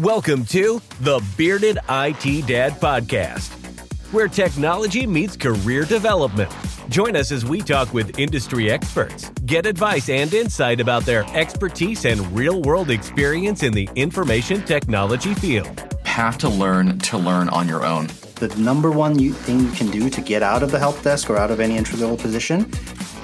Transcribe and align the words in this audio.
Welcome 0.00 0.44
to 0.46 0.82
the 1.02 1.24
Bearded 1.36 1.78
IT 1.88 2.48
Dad 2.48 2.72
Podcast, 2.80 3.48
where 4.12 4.26
technology 4.26 5.06
meets 5.06 5.36
career 5.36 5.84
development. 5.84 6.52
Join 6.88 7.14
us 7.14 7.30
as 7.30 7.44
we 7.44 7.60
talk 7.60 7.94
with 7.94 8.18
industry 8.18 8.72
experts, 8.72 9.30
get 9.46 9.66
advice 9.66 10.08
and 10.08 10.34
insight 10.34 10.80
about 10.80 11.04
their 11.04 11.22
expertise 11.36 12.06
and 12.06 12.20
real 12.34 12.60
world 12.62 12.90
experience 12.90 13.62
in 13.62 13.72
the 13.72 13.88
information 13.94 14.64
technology 14.64 15.32
field. 15.32 15.96
Have 16.04 16.38
to 16.38 16.48
learn 16.48 16.98
to 16.98 17.16
learn 17.16 17.48
on 17.50 17.68
your 17.68 17.84
own. 17.84 18.08
The 18.34 18.52
number 18.58 18.90
one 18.90 19.16
thing 19.32 19.60
you 19.60 19.70
can 19.70 19.92
do 19.92 20.10
to 20.10 20.20
get 20.20 20.42
out 20.42 20.64
of 20.64 20.72
the 20.72 20.78
help 20.80 21.00
desk 21.02 21.30
or 21.30 21.36
out 21.36 21.52
of 21.52 21.60
any 21.60 21.76
entry 21.76 22.00
level 22.00 22.16
position 22.16 22.68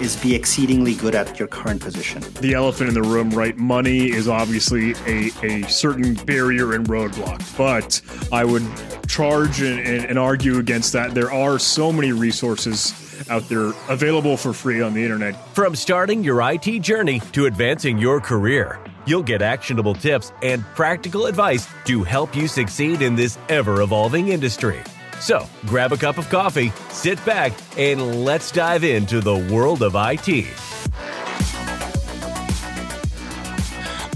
is 0.01 0.17
be 0.17 0.35
exceedingly 0.35 0.95
good 0.95 1.15
at 1.15 1.39
your 1.39 1.49
current 1.49 1.81
position. 1.81 2.23
The 2.41 2.55
elephant 2.55 2.89
in 2.89 2.95
the 2.95 3.03
room, 3.03 3.31
right? 3.31 3.57
Money 3.57 4.11
is 4.11 4.29
obviously 4.29 4.95
a, 5.07 5.31
a 5.43 5.69
certain 5.69 6.15
barrier 6.15 6.75
and 6.75 6.87
roadblock, 6.87 7.57
but 7.57 8.01
I 8.33 8.45
would 8.45 8.65
charge 9.09 9.61
and, 9.61 9.81
and, 9.81 10.05
and 10.07 10.19
argue 10.19 10.59
against 10.59 10.93
that. 10.95 11.15
There 11.15 11.31
are 11.31 11.59
so 11.59 11.93
many 11.93 12.13
resources 12.13 12.95
out 13.29 13.49
there 13.49 13.73
available 13.89 14.37
for 14.37 14.53
free 14.53 14.81
on 14.81 14.95
the 14.95 15.03
internet. 15.03 15.35
From 15.55 15.77
starting 15.77 16.25
your 16.25 16.41
IT 16.51 16.81
journey 16.81 17.21
to 17.33 17.47
advancing 17.47 17.99
your 17.99 18.21
career, 18.21 18.81
you'll 19.07 19.23
get 19.23 19.43
actionable 19.43 19.95
tips 19.95 20.33
and 20.43 20.65
practical 20.75 21.27
advice 21.27 21.69
to 21.85 22.03
help 22.03 22.35
you 22.35 22.49
succeed 22.49 23.03
in 23.03 23.15
this 23.15 23.39
ever 23.49 23.83
evolving 23.83 24.29
industry. 24.29 24.81
So 25.21 25.47
grab 25.67 25.93
a 25.93 25.97
cup 25.97 26.19
of 26.19 26.29
coffee, 26.31 26.73
sit 26.89 27.23
back, 27.25 27.53
and 27.77 28.25
let's 28.25 28.51
dive 28.51 28.85
into 28.85 29.21
the 29.21 29.37
world 29.53 29.83
of 29.83 29.95
IT. 29.95 30.80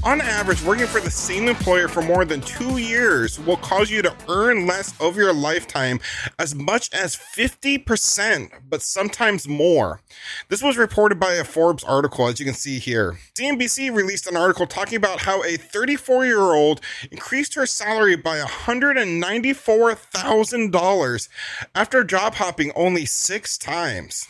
On 0.04 0.20
average, 0.20 0.62
working 0.62 0.86
for 0.86 1.00
the 1.00 1.10
same 1.10 1.48
employer 1.48 1.88
for 1.88 2.02
more 2.02 2.26
than 2.26 2.42
two 2.42 2.76
years 2.76 3.40
will 3.40 3.56
cause 3.56 3.90
you 3.90 4.02
to 4.02 4.14
earn 4.28 4.66
less 4.66 4.92
over 5.00 5.22
your 5.22 5.32
lifetime 5.32 5.98
as 6.38 6.54
much 6.54 6.92
as 6.92 7.16
50%, 7.16 8.50
but 8.68 8.82
sometimes 8.82 9.48
more. 9.48 10.02
This 10.50 10.62
was 10.62 10.76
reported 10.76 11.18
by 11.18 11.32
a 11.32 11.44
Forbes 11.44 11.82
article, 11.84 12.28
as 12.28 12.38
you 12.38 12.44
can 12.44 12.54
see 12.54 12.78
here. 12.78 13.18
CNBC 13.34 13.94
released 13.94 14.26
an 14.26 14.36
article 14.36 14.66
talking 14.66 14.96
about 14.96 15.22
how 15.22 15.42
a 15.42 15.56
34 15.56 16.26
year 16.26 16.52
old 16.52 16.82
increased 17.10 17.54
her 17.54 17.64
salary 17.64 18.14
by 18.14 18.40
$194,000 18.40 21.28
after 21.74 22.04
job 22.04 22.34
hopping 22.34 22.72
only 22.76 23.06
six 23.06 23.56
times. 23.56 24.28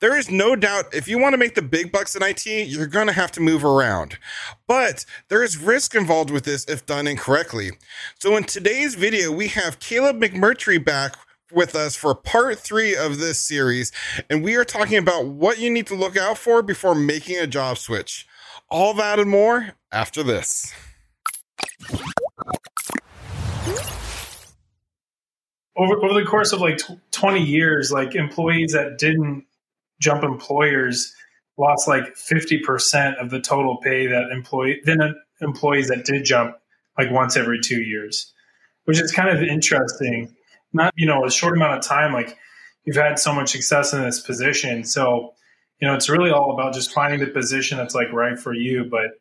There 0.00 0.14
is 0.14 0.30
no 0.30 0.56
doubt 0.56 0.94
if 0.94 1.08
you 1.08 1.18
want 1.18 1.32
to 1.32 1.38
make 1.38 1.54
the 1.54 1.62
big 1.62 1.90
bucks 1.90 2.14
in 2.14 2.22
IT, 2.22 2.44
you're 2.44 2.86
going 2.86 3.06
to 3.06 3.14
have 3.14 3.32
to 3.32 3.40
move 3.40 3.64
around. 3.64 4.18
But 4.66 5.05
there 5.28 5.42
is 5.42 5.58
risk 5.58 5.94
involved 5.94 6.30
with 6.30 6.44
this 6.44 6.64
if 6.66 6.86
done 6.86 7.06
incorrectly. 7.06 7.72
So 8.18 8.36
in 8.36 8.44
today's 8.44 8.94
video, 8.94 9.32
we 9.32 9.48
have 9.48 9.78
Caleb 9.78 10.20
McMurtry 10.20 10.84
back 10.84 11.16
with 11.52 11.74
us 11.74 11.96
for 11.96 12.14
part 12.14 12.58
three 12.58 12.96
of 12.96 13.18
this 13.18 13.40
series, 13.40 13.92
and 14.28 14.42
we 14.42 14.56
are 14.56 14.64
talking 14.64 14.98
about 14.98 15.26
what 15.26 15.58
you 15.58 15.70
need 15.70 15.86
to 15.88 15.94
look 15.94 16.16
out 16.16 16.38
for 16.38 16.62
before 16.62 16.94
making 16.94 17.38
a 17.38 17.46
job 17.46 17.78
switch. 17.78 18.26
All 18.68 18.94
that 18.94 19.18
and 19.18 19.30
more 19.30 19.74
after 19.92 20.22
this. 20.22 20.72
Over, 25.76 26.02
over 26.02 26.14
the 26.14 26.26
course 26.26 26.52
of 26.52 26.60
like 26.60 26.80
20 27.10 27.42
years, 27.42 27.92
like 27.92 28.14
employees 28.14 28.72
that 28.72 28.98
didn't 28.98 29.44
jump 30.00 30.24
employers 30.24 31.14
lost 31.58 31.88
like 31.88 32.14
50% 32.14 33.20
of 33.20 33.30
the 33.30 33.40
total 33.40 33.78
pay 33.78 34.06
that 34.06 34.30
employee 34.30 34.80
then 34.84 34.98
employees 35.40 35.88
that 35.88 36.04
did 36.04 36.24
jump 36.24 36.56
like 36.98 37.10
once 37.10 37.36
every 37.36 37.60
two 37.60 37.82
years 37.82 38.32
which 38.86 39.00
is 39.00 39.12
kind 39.12 39.28
of 39.28 39.42
interesting. 39.42 40.34
Not 40.72 40.92
you 40.96 41.06
know 41.06 41.24
a 41.24 41.30
short 41.30 41.54
amount 41.54 41.78
of 41.78 41.84
time 41.84 42.12
like 42.12 42.36
you've 42.84 42.96
had 42.96 43.18
so 43.18 43.32
much 43.32 43.50
success 43.50 43.92
in 43.92 44.02
this 44.02 44.20
position. 44.20 44.84
So 44.84 45.34
you 45.80 45.88
know 45.88 45.94
it's 45.94 46.08
really 46.08 46.30
all 46.30 46.52
about 46.52 46.74
just 46.74 46.92
finding 46.92 47.20
the 47.20 47.26
position 47.26 47.76
that's 47.78 47.94
like 47.94 48.12
right 48.12 48.38
for 48.38 48.54
you 48.54 48.84
but 48.84 49.18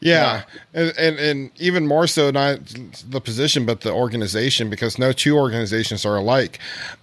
yeah. 0.00 0.44
And, 0.72 0.94
and, 0.96 1.18
and 1.18 1.50
even 1.58 1.86
more 1.86 2.06
so 2.06 2.30
not 2.30 2.60
the 3.08 3.20
position 3.20 3.66
but 3.66 3.82
the 3.82 3.92
organization 3.92 4.70
because 4.70 4.98
no 4.98 5.12
two 5.12 5.36
organizations 5.36 6.06
are 6.06 6.16
alike. 6.16 6.58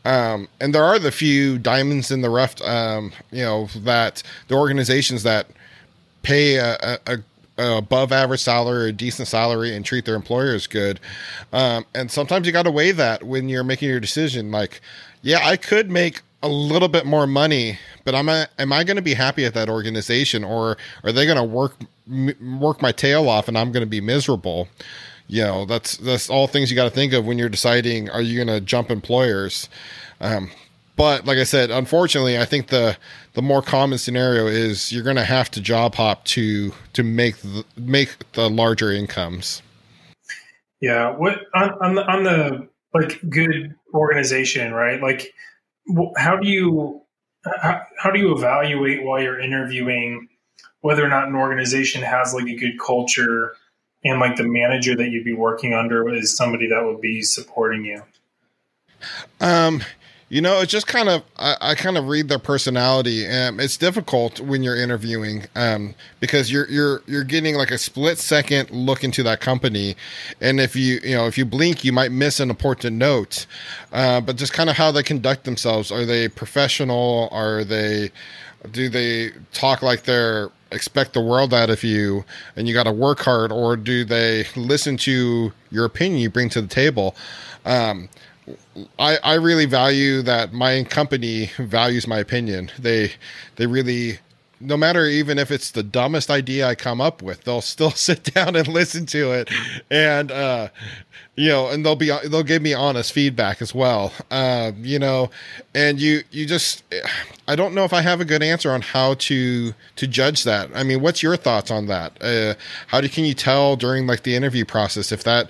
Um, 0.06 0.48
and 0.60 0.74
there 0.74 0.84
are 0.84 0.98
the 0.98 1.12
few 1.12 1.60
diamonds 1.60 2.10
in 2.10 2.22
the 2.22 2.30
rough 2.30 2.60
um, 2.62 3.12
you 3.32 3.44
know 3.44 3.68
that 3.78 4.24
the 4.48 4.56
organizations 4.56 5.24
that 5.24 5.48
pay 6.24 6.56
a, 6.56 6.78
a, 6.82 7.00
a 7.06 7.78
above 7.78 8.12
average 8.12 8.42
salary 8.42 8.86
or 8.86 8.88
a 8.88 8.92
decent 8.92 9.28
salary 9.28 9.76
and 9.76 9.86
treat 9.86 10.06
their 10.06 10.16
employers 10.16 10.68
good. 10.68 11.00
Um, 11.54 11.86
and 11.96 12.12
sometimes 12.12 12.46
you 12.46 12.54
got 12.54 12.64
to 12.64 12.72
weigh 12.72 12.92
that 12.92 13.24
when 13.24 13.50
you're 13.50 13.64
making 13.64 13.90
your 13.90 14.00
decision. 14.00 14.52
Like 14.52 14.82
yeah 15.22 15.46
i 15.46 15.58
could 15.58 15.90
make 15.90 16.22
a 16.44 16.48
little 16.48 16.88
bit 16.88 17.06
more 17.06 17.26
money, 17.26 17.80
but 18.04 18.16
am 18.16 18.30
I 18.30 18.48
am 18.60 18.72
I 18.72 18.84
going 18.84 18.98
to 18.98 19.02
be 19.02 19.14
happy 19.14 19.46
at 19.46 19.54
that 19.54 19.70
organization, 19.70 20.44
or 20.44 20.78
are 21.04 21.12
they 21.12 21.26
going 21.26 21.38
to 21.38 21.44
work 21.44 21.76
work 22.60 22.82
my 22.82 22.92
tail 22.92 23.28
off 23.28 23.48
and 23.48 23.58
I'm 23.58 23.72
going 23.72 23.86
to 23.86 23.90
be 23.90 24.02
miserable? 24.02 24.68
You 25.28 25.44
know, 25.44 25.66
that's 25.66 25.98
that's 25.98 26.30
all 26.30 26.48
things 26.48 26.70
you 26.70 26.76
got 26.76 26.86
to 26.86 26.90
think 26.90 27.14
of 27.14 27.26
when 27.26 27.38
you're 27.38 27.50
deciding 27.50 28.10
are 28.10 28.22
you 28.22 28.44
going 28.44 28.56
to 28.56 28.62
jump 28.62 28.92
employers. 28.92 29.68
Um, 30.22 30.52
but 30.96 31.26
like 31.26 31.38
I 31.38 31.44
said, 31.44 31.70
unfortunately, 31.70 32.40
I 32.40 32.46
think 32.46 32.68
the 32.68 32.98
the 33.34 33.42
more 33.42 33.62
common 33.62 33.98
scenario 33.98 34.48
is 34.48 34.92
you're 34.92 35.04
going 35.04 35.16
to 35.16 35.26
have 35.26 35.50
to 35.52 35.62
job 35.62 35.96
hop 35.96 36.24
to 36.26 36.72
to 36.94 37.04
make 37.04 37.38
the, 37.38 37.66
make 37.78 38.32
the 38.34 38.50
larger 38.50 38.92
incomes. 38.92 39.62
Yeah, 40.82 41.16
what 41.16 41.40
on 41.54 41.72
on 41.82 41.96
the, 41.96 42.06
on 42.06 42.24
the 42.24 42.68
like 42.94 43.20
good 43.30 43.76
organization, 43.94 44.74
right? 44.74 45.02
Like 45.02 45.34
how 46.18 46.38
do 46.38 46.50
you 46.50 47.02
how, 47.62 47.82
how 47.98 48.12
do 48.12 48.20
you 48.20 48.36
evaluate 48.36 49.04
while 49.04 49.22
you're 49.22 49.40
interviewing 49.40 50.28
whether 50.82 51.04
or 51.04 51.10
not 51.10 51.28
an 51.28 51.36
organization 51.36 52.02
has 52.02 52.34
like 52.34 52.48
a 52.48 52.56
good 52.56 52.80
culture 52.80 53.56
and 54.04 54.20
like 54.20 54.36
the 54.36 54.44
manager 54.44 54.96
that 54.96 55.10
you'd 55.10 55.26
be 55.26 55.34
working 55.34 55.74
under 55.74 56.14
is 56.14 56.36
somebody 56.36 56.68
that 56.68 56.84
would 56.86 57.02
be 57.02 57.22
supporting 57.22 57.86
you? 57.86 58.04
Um 59.40 59.82
you 60.30 60.42
know, 60.42 60.60
it's 60.60 60.72
just 60.72 60.88
kind 60.88 61.08
of 61.08 61.24
I, 61.38 61.56
I 61.62 61.76
kind 61.76 61.98
of 61.98 62.08
read 62.08 62.28
their 62.28 62.40
personality. 62.40 63.26
Um, 63.26 63.60
it's 63.62 63.78
difficult 63.78 64.42
when 64.42 64.62
you're 64.62 64.76
interviewing 64.76 65.46
um, 65.56 65.96
because 66.20 66.52
you're 66.52 66.70
you're 66.70 67.02
you're 67.08 67.24
getting 67.24 67.56
like 67.56 67.72
a 67.72 67.78
split 67.78 68.18
second 68.18 68.70
look 68.72 69.06
into 69.06 69.24
that 69.24 69.40
company, 69.40 69.96
and 70.42 70.60
if 70.60 70.76
you 70.76 71.00
you 71.04 71.16
know 71.16 71.28
if 71.28 71.38
you 71.38 71.46
blink, 71.46 71.86
you 71.86 71.94
might 71.94 72.12
miss 72.12 72.42
an 72.42 72.50
important 72.50 72.98
note. 72.98 73.46
Uh, 73.94 74.20
but 74.20 74.36
just 74.36 74.52
kind 74.52 74.70
of 74.70 74.76
how 74.76 74.92
they 74.92 75.04
conduct 75.04 75.46
themselves. 75.46 75.92
Are 75.92 76.06
they 76.06 76.28
professional? 76.28 77.30
Are 77.32 77.64
they 77.64 78.12
do 78.72 78.90
they 78.90 79.32
talk 79.54 79.82
like 79.82 80.04
they're 80.04 80.52
expect 80.74 81.14
the 81.14 81.22
world 81.22 81.54
out 81.54 81.70
of 81.70 81.82
you 81.82 82.26
and 82.58 82.68
you 82.68 82.74
got 82.74 82.84
to 82.84 82.92
work 82.92 83.20
hard, 83.20 83.54
or 83.54 83.78
do 83.78 84.04
they 84.04 84.46
listen 84.58 84.98
to 84.98 85.54
your 85.72 85.86
opinion 85.86 86.20
you 86.20 86.30
bring 86.30 86.50
to 86.50 86.62
the 86.62 86.68
table? 86.68 87.16
Um, 87.66 88.10
I, 89.00 89.18
I 89.18 89.34
really 89.36 89.66
value 89.66 90.22
that 90.22 90.54
my 90.54 90.84
company 90.84 91.52
values 91.58 92.08
my 92.08 92.20
opinion. 92.20 92.72
They 92.80 93.14
they 93.56 93.68
really 93.68 94.20
no 94.60 94.76
matter 94.76 95.06
even 95.06 95.38
if 95.38 95.52
it's 95.52 95.72
the 95.72 95.84
dumbest 95.84 96.30
idea 96.32 96.68
I 96.68 96.76
come 96.76 97.00
up 97.00 97.22
with, 97.22 97.44
they'll 97.44 97.62
still 97.62 97.92
sit 97.96 98.24
down 98.34 98.56
and 98.56 98.68
listen 98.68 99.06
to 99.08 99.32
it, 99.32 99.50
and 99.92 100.32
uh, 100.32 100.70
you 101.36 101.50
know, 101.50 101.70
and 101.70 101.86
they'll 101.86 101.96
be 101.96 102.08
they'll 102.08 102.44
give 102.44 102.62
me 102.62 102.74
honest 102.74 103.14
feedback 103.14 103.62
as 103.62 103.74
well. 103.76 104.12
Uh, 104.32 104.72
you 104.78 105.00
know, 105.00 105.30
and 105.76 106.00
you 106.00 106.24
you 106.32 106.46
just 106.46 106.84
I 107.48 107.56
don't 107.56 107.74
know 107.76 107.84
if 107.84 107.94
I 107.94 108.02
have 108.02 108.22
a 108.22 108.26
good 108.26 108.44
answer 108.44 108.72
on 108.72 108.82
how 108.82 109.16
to 109.16 109.74
to 109.96 110.08
judge 110.08 110.44
that. 110.44 110.70
I 110.74 110.84
mean, 110.84 111.02
what's 111.02 111.22
your 111.22 111.38
thoughts 111.38 111.70
on 111.70 111.88
that? 111.88 112.22
Uh, 112.22 112.56
how 112.88 113.02
do 113.02 113.10
can 113.10 113.26
you 113.26 113.34
tell 113.34 113.76
during 113.76 114.08
like 114.08 114.24
the 114.24 114.36
interview 114.36 114.66
process 114.66 115.12
if 115.12 115.24
that 115.24 115.50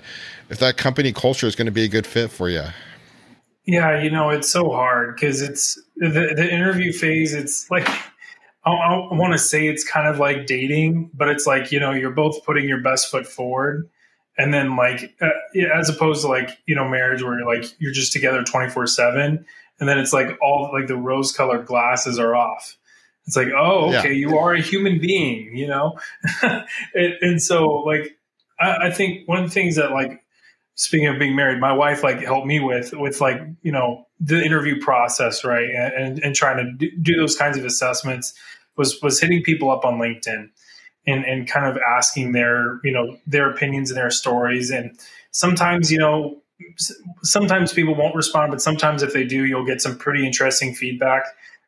if 0.50 0.58
that 0.58 0.76
company 0.76 1.12
culture 1.12 1.46
is 1.46 1.54
going 1.54 1.66
to 1.66 1.72
be 1.72 1.84
a 1.84 1.88
good 1.88 2.06
fit 2.06 2.30
for 2.30 2.48
you? 2.48 2.64
Yeah, 3.68 4.00
you 4.00 4.10
know, 4.10 4.30
it's 4.30 4.50
so 4.50 4.70
hard 4.70 5.14
because 5.14 5.42
it's 5.42 5.78
the, 5.94 6.08
the 6.08 6.50
interview 6.50 6.90
phase. 6.90 7.34
It's 7.34 7.70
like, 7.70 7.86
I, 8.64 8.70
I 8.70 9.14
want 9.14 9.34
to 9.34 9.38
say 9.38 9.68
it's 9.68 9.84
kind 9.84 10.08
of 10.08 10.18
like 10.18 10.46
dating, 10.46 11.10
but 11.12 11.28
it's 11.28 11.46
like, 11.46 11.70
you 11.70 11.78
know, 11.78 11.92
you're 11.92 12.12
both 12.12 12.46
putting 12.46 12.66
your 12.66 12.80
best 12.80 13.10
foot 13.10 13.26
forward. 13.26 13.90
And 14.38 14.54
then, 14.54 14.74
like, 14.76 15.14
uh, 15.20 15.28
as 15.74 15.90
opposed 15.90 16.22
to 16.22 16.28
like, 16.28 16.56
you 16.64 16.74
know, 16.74 16.88
marriage 16.88 17.22
where 17.22 17.38
you're 17.38 17.46
like, 17.46 17.66
you're 17.78 17.92
just 17.92 18.10
together 18.10 18.42
24 18.42 18.86
7. 18.86 19.44
And 19.80 19.88
then 19.88 19.98
it's 19.98 20.14
like 20.14 20.38
all 20.40 20.70
like 20.72 20.86
the 20.86 20.96
rose 20.96 21.32
colored 21.32 21.66
glasses 21.66 22.18
are 22.18 22.34
off. 22.34 22.78
It's 23.26 23.36
like, 23.36 23.48
oh, 23.54 23.94
okay, 23.94 24.14
yeah. 24.14 24.28
you 24.28 24.38
are 24.38 24.54
a 24.54 24.62
human 24.62 24.98
being, 24.98 25.54
you 25.54 25.66
know? 25.66 25.98
and, 26.42 26.64
and, 27.20 27.42
so, 27.42 27.66
like, 27.66 28.16
I, 28.58 28.86
I 28.86 28.90
think 28.90 29.28
one 29.28 29.44
of 29.44 29.50
the 29.50 29.52
things 29.52 29.76
that, 29.76 29.90
like, 29.90 30.24
speaking 30.78 31.08
of 31.08 31.18
being 31.18 31.34
married, 31.34 31.60
my 31.60 31.72
wife 31.72 32.04
like 32.04 32.20
helped 32.20 32.46
me 32.46 32.60
with 32.60 32.94
with 32.94 33.20
like 33.20 33.40
you 33.62 33.72
know 33.72 34.06
the 34.20 34.42
interview 34.42 34.80
process, 34.80 35.44
right, 35.44 35.68
and 35.68 36.18
and 36.20 36.34
trying 36.34 36.78
to 36.78 36.90
do 37.02 37.16
those 37.16 37.36
kinds 37.36 37.58
of 37.58 37.64
assessments 37.64 38.32
was 38.76 39.00
was 39.02 39.20
hitting 39.20 39.42
people 39.42 39.70
up 39.70 39.84
on 39.84 39.98
LinkedIn, 39.98 40.48
and 41.06 41.24
and 41.24 41.48
kind 41.48 41.66
of 41.66 41.76
asking 41.82 42.32
their 42.32 42.80
you 42.84 42.92
know 42.92 43.18
their 43.26 43.50
opinions 43.50 43.90
and 43.90 43.98
their 43.98 44.10
stories. 44.10 44.70
And 44.70 44.98
sometimes 45.32 45.92
you 45.92 45.98
know 45.98 46.40
sometimes 47.22 47.72
people 47.72 47.94
won't 47.94 48.14
respond, 48.14 48.52
but 48.52 48.62
sometimes 48.62 49.02
if 49.02 49.12
they 49.12 49.24
do, 49.24 49.44
you'll 49.44 49.66
get 49.66 49.80
some 49.82 49.98
pretty 49.98 50.24
interesting 50.26 50.74
feedback. 50.74 51.22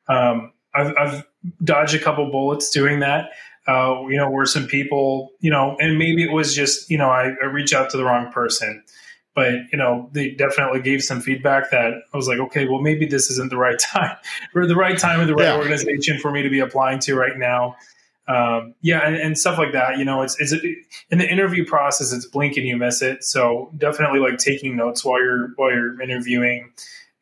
Um, 0.08 0.52
I've, 0.74 0.94
I've, 0.98 1.26
dodged 1.64 1.94
a 1.94 1.98
couple 1.98 2.30
bullets 2.30 2.68
doing 2.68 3.00
that. 3.00 3.30
Uh, 3.66 4.06
you 4.08 4.16
know, 4.18 4.28
where 4.28 4.44
some 4.44 4.66
people, 4.66 5.30
you 5.40 5.50
know, 5.50 5.74
and 5.80 5.96
maybe 5.96 6.22
it 6.22 6.32
was 6.32 6.54
just, 6.54 6.90
you 6.90 6.98
know, 6.98 7.08
I, 7.08 7.34
I 7.42 7.46
reached 7.46 7.72
out 7.72 7.88
to 7.90 7.96
the 7.96 8.04
wrong 8.04 8.30
person, 8.30 8.82
but 9.34 9.54
you 9.72 9.78
know, 9.78 10.10
they 10.12 10.30
definitely 10.30 10.80
gave 10.80 11.02
some 11.02 11.20
feedback 11.20 11.70
that 11.70 11.94
I 12.12 12.16
was 12.16 12.28
like, 12.28 12.38
okay, 12.38 12.66
well, 12.66 12.80
maybe 12.80 13.06
this 13.06 13.30
isn't 13.30 13.50
the 13.50 13.56
right 13.56 13.78
time 13.92 14.16
or 14.54 14.66
the 14.66 14.76
right 14.76 14.98
time 14.98 15.20
or 15.20 15.26
the 15.26 15.34
right 15.34 15.44
yeah. 15.44 15.56
organization 15.56 16.18
for 16.18 16.30
me 16.30 16.42
to 16.42 16.50
be 16.50 16.60
applying 16.60 16.98
to 17.00 17.14
right 17.14 17.36
now 17.36 17.76
um, 18.30 18.74
yeah, 18.80 19.04
and, 19.04 19.16
and, 19.16 19.36
stuff 19.36 19.58
like 19.58 19.72
that. 19.72 19.98
You 19.98 20.04
know, 20.04 20.22
it's, 20.22 20.40
it's 20.40 20.52
in 21.10 21.18
the 21.18 21.28
interview 21.28 21.64
process. 21.64 22.12
It's 22.12 22.26
blink 22.26 22.56
and 22.56 22.66
you 22.66 22.76
miss 22.76 23.02
it. 23.02 23.24
So 23.24 23.72
definitely 23.76 24.20
like 24.20 24.38
taking 24.38 24.76
notes 24.76 25.04
while 25.04 25.20
you're 25.20 25.48
while 25.56 25.72
you're 25.72 26.00
interviewing, 26.00 26.70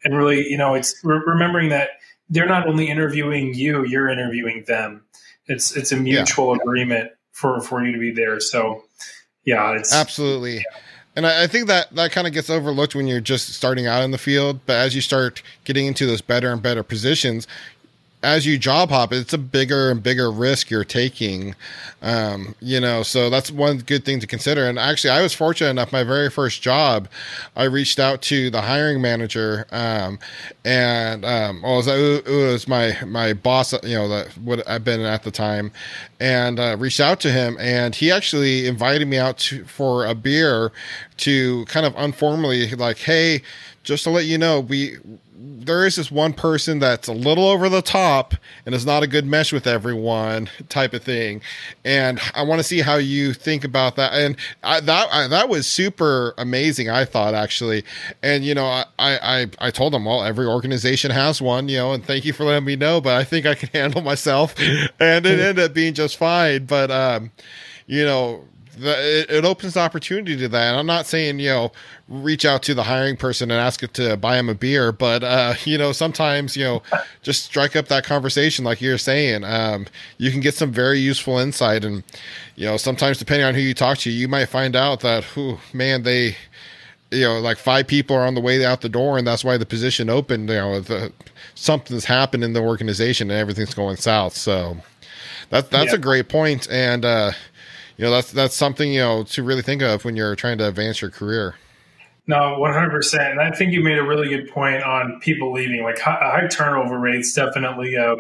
and 0.05 0.15
really, 0.15 0.47
you 0.47 0.59
know, 0.59 0.75
it's 0.75 1.01
re- 1.03 1.23
remembering 1.25 1.71
that 1.71 1.91
they're 2.29 2.47
not 2.47 2.67
only 2.67 2.91
interviewing 2.91 3.55
you, 3.55 3.87
you're 3.87 4.11
interviewing 4.11 4.65
them. 4.67 5.05
It's 5.47 5.75
it's 5.75 5.93
a 5.93 5.97
mutual 5.97 6.55
yeah. 6.55 6.63
agreement 6.63 7.11
for 7.33 7.63
for 7.63 7.83
you 7.83 7.93
to 7.93 7.99
be 7.99 8.11
there. 8.11 8.39
So 8.39 8.83
yeah, 9.45 9.79
it's 9.79 9.95
absolutely. 9.95 10.57
Yeah. 10.57 10.63
And 11.19 11.27
I, 11.27 11.43
I 11.43 11.47
think 11.49 11.67
that 11.67 11.93
that 11.97 12.13
kind 12.13 12.29
of 12.29 12.33
gets 12.33 12.49
overlooked 12.49 12.95
when 12.95 13.09
you're 13.09 13.21
just 13.21 13.53
starting 13.53 13.89
out 13.89 14.05
in 14.05 14.13
the 14.13 14.19
field. 14.19 14.61
But 14.67 14.77
as 14.77 14.95
you 14.95 15.01
start 15.01 15.43
getting 15.65 15.87
into 15.87 16.07
those 16.07 16.21
better 16.21 16.53
and 16.53 16.63
better 16.63 16.85
positions, 16.85 17.49
as 18.23 18.45
you 18.45 18.59
job 18.59 18.89
hop, 18.89 19.13
it's 19.13 19.33
a 19.33 19.39
bigger 19.39 19.91
and 19.91 20.03
bigger 20.03 20.31
risk 20.31 20.71
you're 20.71 20.85
taking. 20.85 21.55
Um, 22.03 22.57
you 22.61 22.81
know, 22.81 23.03
so 23.03 23.31
that's 23.31 23.51
one 23.51 23.79
good 23.79 24.05
thing 24.05 24.19
to 24.21 24.27
consider. 24.27 24.67
And 24.69 24.79
actually, 24.79 25.11
I 25.11 25.23
was 25.23 25.35
fortunate 25.35 25.71
enough. 25.71 25.93
My 25.93 26.03
very 26.03 26.29
first 26.29 26.61
job, 26.61 27.09
I 27.55 27.65
reached 27.65 28.01
out 28.01 28.21
to 28.23 28.51
the 28.51 28.61
hiring 28.61 29.01
manager, 29.01 29.67
um, 29.71 30.19
and 30.65 31.25
um, 31.25 31.63
well, 31.63 31.81
it 31.89 32.27
was, 32.27 32.67
my 32.67 32.97
my 33.07 33.33
boss. 33.33 33.73
You 33.85 33.95
know, 33.95 34.09
that 34.09 34.29
what 34.39 34.69
I've 34.69 34.85
been 34.85 35.01
at 35.01 35.23
the 35.23 35.31
time, 35.31 35.71
and 36.19 36.59
uh, 36.59 36.77
reached 36.79 37.01
out 37.01 37.21
to 37.21 37.31
him, 37.31 37.57
and 37.61 37.95
he 37.95 38.11
actually 38.11 38.67
invited 38.67 39.07
me 39.07 39.19
out 39.19 39.39
to, 39.39 39.65
for 39.65 40.07
a 40.07 40.15
beer 40.15 40.73
to 41.19 41.65
kind 41.67 41.87
of 41.87 41.97
informally, 41.97 42.71
like, 42.71 42.99
hey, 42.99 43.43
just 43.85 44.05
to 44.05 44.11
let 44.11 44.25
you 44.25 44.39
know, 44.39 44.61
we 44.61 44.97
there 45.41 45.87
is 45.87 45.95
this 45.97 46.11
one 46.11 46.33
person 46.33 46.81
that's 46.81 47.07
a 47.07 47.13
little 47.13 47.47
over 47.47 47.69
the 47.69 47.83
top 47.83 48.35
and 48.67 48.75
is 48.75 48.85
not 48.85 49.05
a 49.05 49.07
good 49.07 49.25
mesh 49.25 49.53
with 49.53 49.69
everyone 49.69 50.51
type 50.69 50.93
of 50.93 51.03
thing. 51.03 51.41
And 51.85 52.21
i 52.35 52.43
want 52.43 52.59
to 52.59 52.65
see 52.65 52.81
how 52.81 52.97
you 52.97 53.33
think 53.33 53.65
about 53.65 53.97
that. 53.97 54.13
And 54.15 54.37
I, 54.65 54.81
that 54.81 55.09
I, 55.13 55.29
that 55.29 55.49
was 55.49 55.67
super 55.67 56.35
amazing 56.39 56.91
i 56.91 57.05
thought 57.05 57.35
actually. 57.35 57.85
And 58.23 58.45
you 58.45 58.55
know 58.55 58.67
I, 58.67 58.85
I 58.99 59.47
i 59.61 59.71
told 59.71 59.93
them 59.93 60.07
well 60.07 60.25
every 60.25 60.47
organization 60.47 61.11
has 61.13 61.41
one 61.41 61.69
you 61.69 61.77
know 61.77 61.93
and 61.93 62.05
thank 62.05 62.25
you 62.25 62.33
for 62.33 62.45
letting 62.45 62.65
me 62.65 62.77
know 62.77 63.01
but 63.01 63.15
i 63.17 63.23
think 63.23 63.47
i 63.47 63.55
can 63.55 63.69
handle 63.73 64.03
myself. 64.03 64.59
And 64.59 65.25
it 65.25 65.39
ended 65.39 65.61
up 65.61 65.75
being 65.75 65.95
just 65.95 66.17
fine 66.17 66.67
but 66.67 66.91
um 66.91 67.31
you 67.87 68.05
know 68.05 68.45
the, 68.79 69.21
it, 69.21 69.31
it, 69.31 69.45
opens 69.45 69.75
the 69.75 69.81
opportunity 69.81 70.37
to 70.37 70.49
that. 70.49 70.71
And 70.71 70.79
I'm 70.79 70.87
not 70.87 71.07
saying 71.07 71.39
you 71.39 71.49
know 71.49 71.73
reach 72.09 72.45
out 72.45 72.63
to 72.65 72.75
the 72.75 72.83
hiring 72.83 73.17
person 73.17 73.51
and 73.51 73.61
ask 73.61 73.83
it 73.83 73.95
to 73.95 74.17
buy 74.17 74.39
him 74.39 74.49
a 74.49 74.55
beer, 74.55 74.93
but 74.93 75.23
uh, 75.23 75.55
you 75.65 75.79
know 75.79 75.93
sometimes 75.93 76.57
you 76.57 76.65
know 76.65 76.83
just 77.23 77.45
strike 77.45 77.77
up 77.77 77.89
that 77.89 78.05
conversation 78.05 78.65
like 78.65 78.81
you're 78.81 78.99
saying. 78.99 79.45
Um, 79.45 79.87
you 80.19 80.31
can 80.31 80.41
get 80.41 80.55
some 80.55 80.73
very 80.73 80.99
useful 80.99 81.39
insight, 81.39 81.85
and 81.85 82.03
you 82.57 82.67
know 82.67 82.77
sometimes 82.77 83.19
depending 83.19 83.47
on 83.47 83.55
who 83.55 83.61
you 83.61 83.75
talk 83.75 83.99
to, 83.99 84.11
you 84.11 84.29
might 84.29 84.47
find 84.47 84.77
out 84.77 85.01
that 85.01 85.25
who 85.25 85.59
man 85.73 86.03
they 86.03 86.37
you 87.11 87.25
know 87.25 87.41
like 87.41 87.59
five 87.59 87.87
people 87.87 88.17
are 88.17 88.27
on 88.27 88.35
the 88.35 88.41
way 88.41 88.65
out 88.65 88.81
the 88.81 88.89
door, 88.89 89.19
and 89.19 89.27
that's 89.27 89.45
why 89.45 89.57
the 89.57 89.67
position 89.67 90.09
opened. 90.09 90.49
You 90.49 90.57
know 90.57 90.81
the, 90.81 91.13
something's 91.55 92.05
happened 92.05 92.45
in 92.45 92.53
the 92.53 92.61
organization 92.61 93.31
and 93.31 93.39
everything's 93.39 93.75
going 93.75 93.97
south. 93.97 94.35
So 94.35 94.77
that 95.51 95.71
that's 95.71 95.91
yeah. 95.93 95.97
a 95.97 95.99
great 95.99 96.29
point, 96.29 96.69
and. 96.71 97.05
uh 97.05 97.33
you 97.99 98.05
know 98.05 98.11
that's 98.13 98.33
that's 98.33 98.55
something 98.55 98.93
you 98.93 99.01
know 99.01 99.25
to 99.25 99.43
really 99.43 99.63
think 99.63 99.83
of 99.83 100.05
when 100.05 100.17
you're 100.17 100.37
trying 100.37 100.57
to 100.59 100.69
advance 100.69 101.03
your 101.03 101.11
career. 101.11 101.57
No, 102.29 102.59
one 102.59 102.73
hundred 102.73 102.91
percent. 102.91 103.33
And 103.33 103.41
I 103.41 103.51
think 103.51 103.73
you 103.73 103.83
made 103.83 103.99
a 103.99 104.03
really 104.03 104.29
good 104.29 104.49
point 104.49 104.83
on 104.83 105.19
people 105.21 105.53
leaving. 105.53 105.83
Like 105.83 105.99
high, 105.99 106.41
high 106.41 106.47
turnover 106.47 106.99
rates, 106.99 107.33
definitely 107.33 107.95
a, 107.95 108.15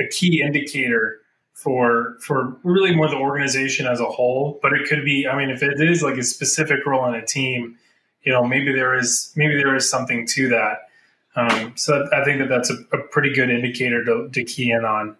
a 0.00 0.08
key 0.10 0.42
indicator 0.42 1.18
for 1.54 2.16
for 2.20 2.56
really 2.64 2.96
more 2.96 3.08
the 3.08 3.16
organization 3.16 3.86
as 3.86 4.00
a 4.00 4.06
whole. 4.06 4.58
But 4.60 4.72
it 4.72 4.88
could 4.88 5.04
be. 5.04 5.28
I 5.28 5.36
mean, 5.36 5.50
if 5.50 5.62
it 5.62 5.80
is 5.80 6.02
like 6.02 6.16
a 6.16 6.24
specific 6.24 6.84
role 6.84 7.06
in 7.06 7.14
a 7.14 7.24
team, 7.24 7.78
you 8.22 8.32
know, 8.32 8.44
maybe 8.44 8.72
there 8.72 8.98
is 8.98 9.32
maybe 9.36 9.56
there 9.56 9.76
is 9.76 9.88
something 9.88 10.26
to 10.28 10.48
that. 10.48 10.88
Um, 11.36 11.72
so 11.76 12.08
I 12.12 12.24
think 12.24 12.40
that 12.40 12.48
that's 12.48 12.70
a, 12.70 12.76
a 12.92 13.02
pretty 13.08 13.32
good 13.32 13.50
indicator 13.50 14.04
to, 14.04 14.28
to 14.32 14.44
key 14.44 14.70
in 14.70 14.84
on. 14.84 15.16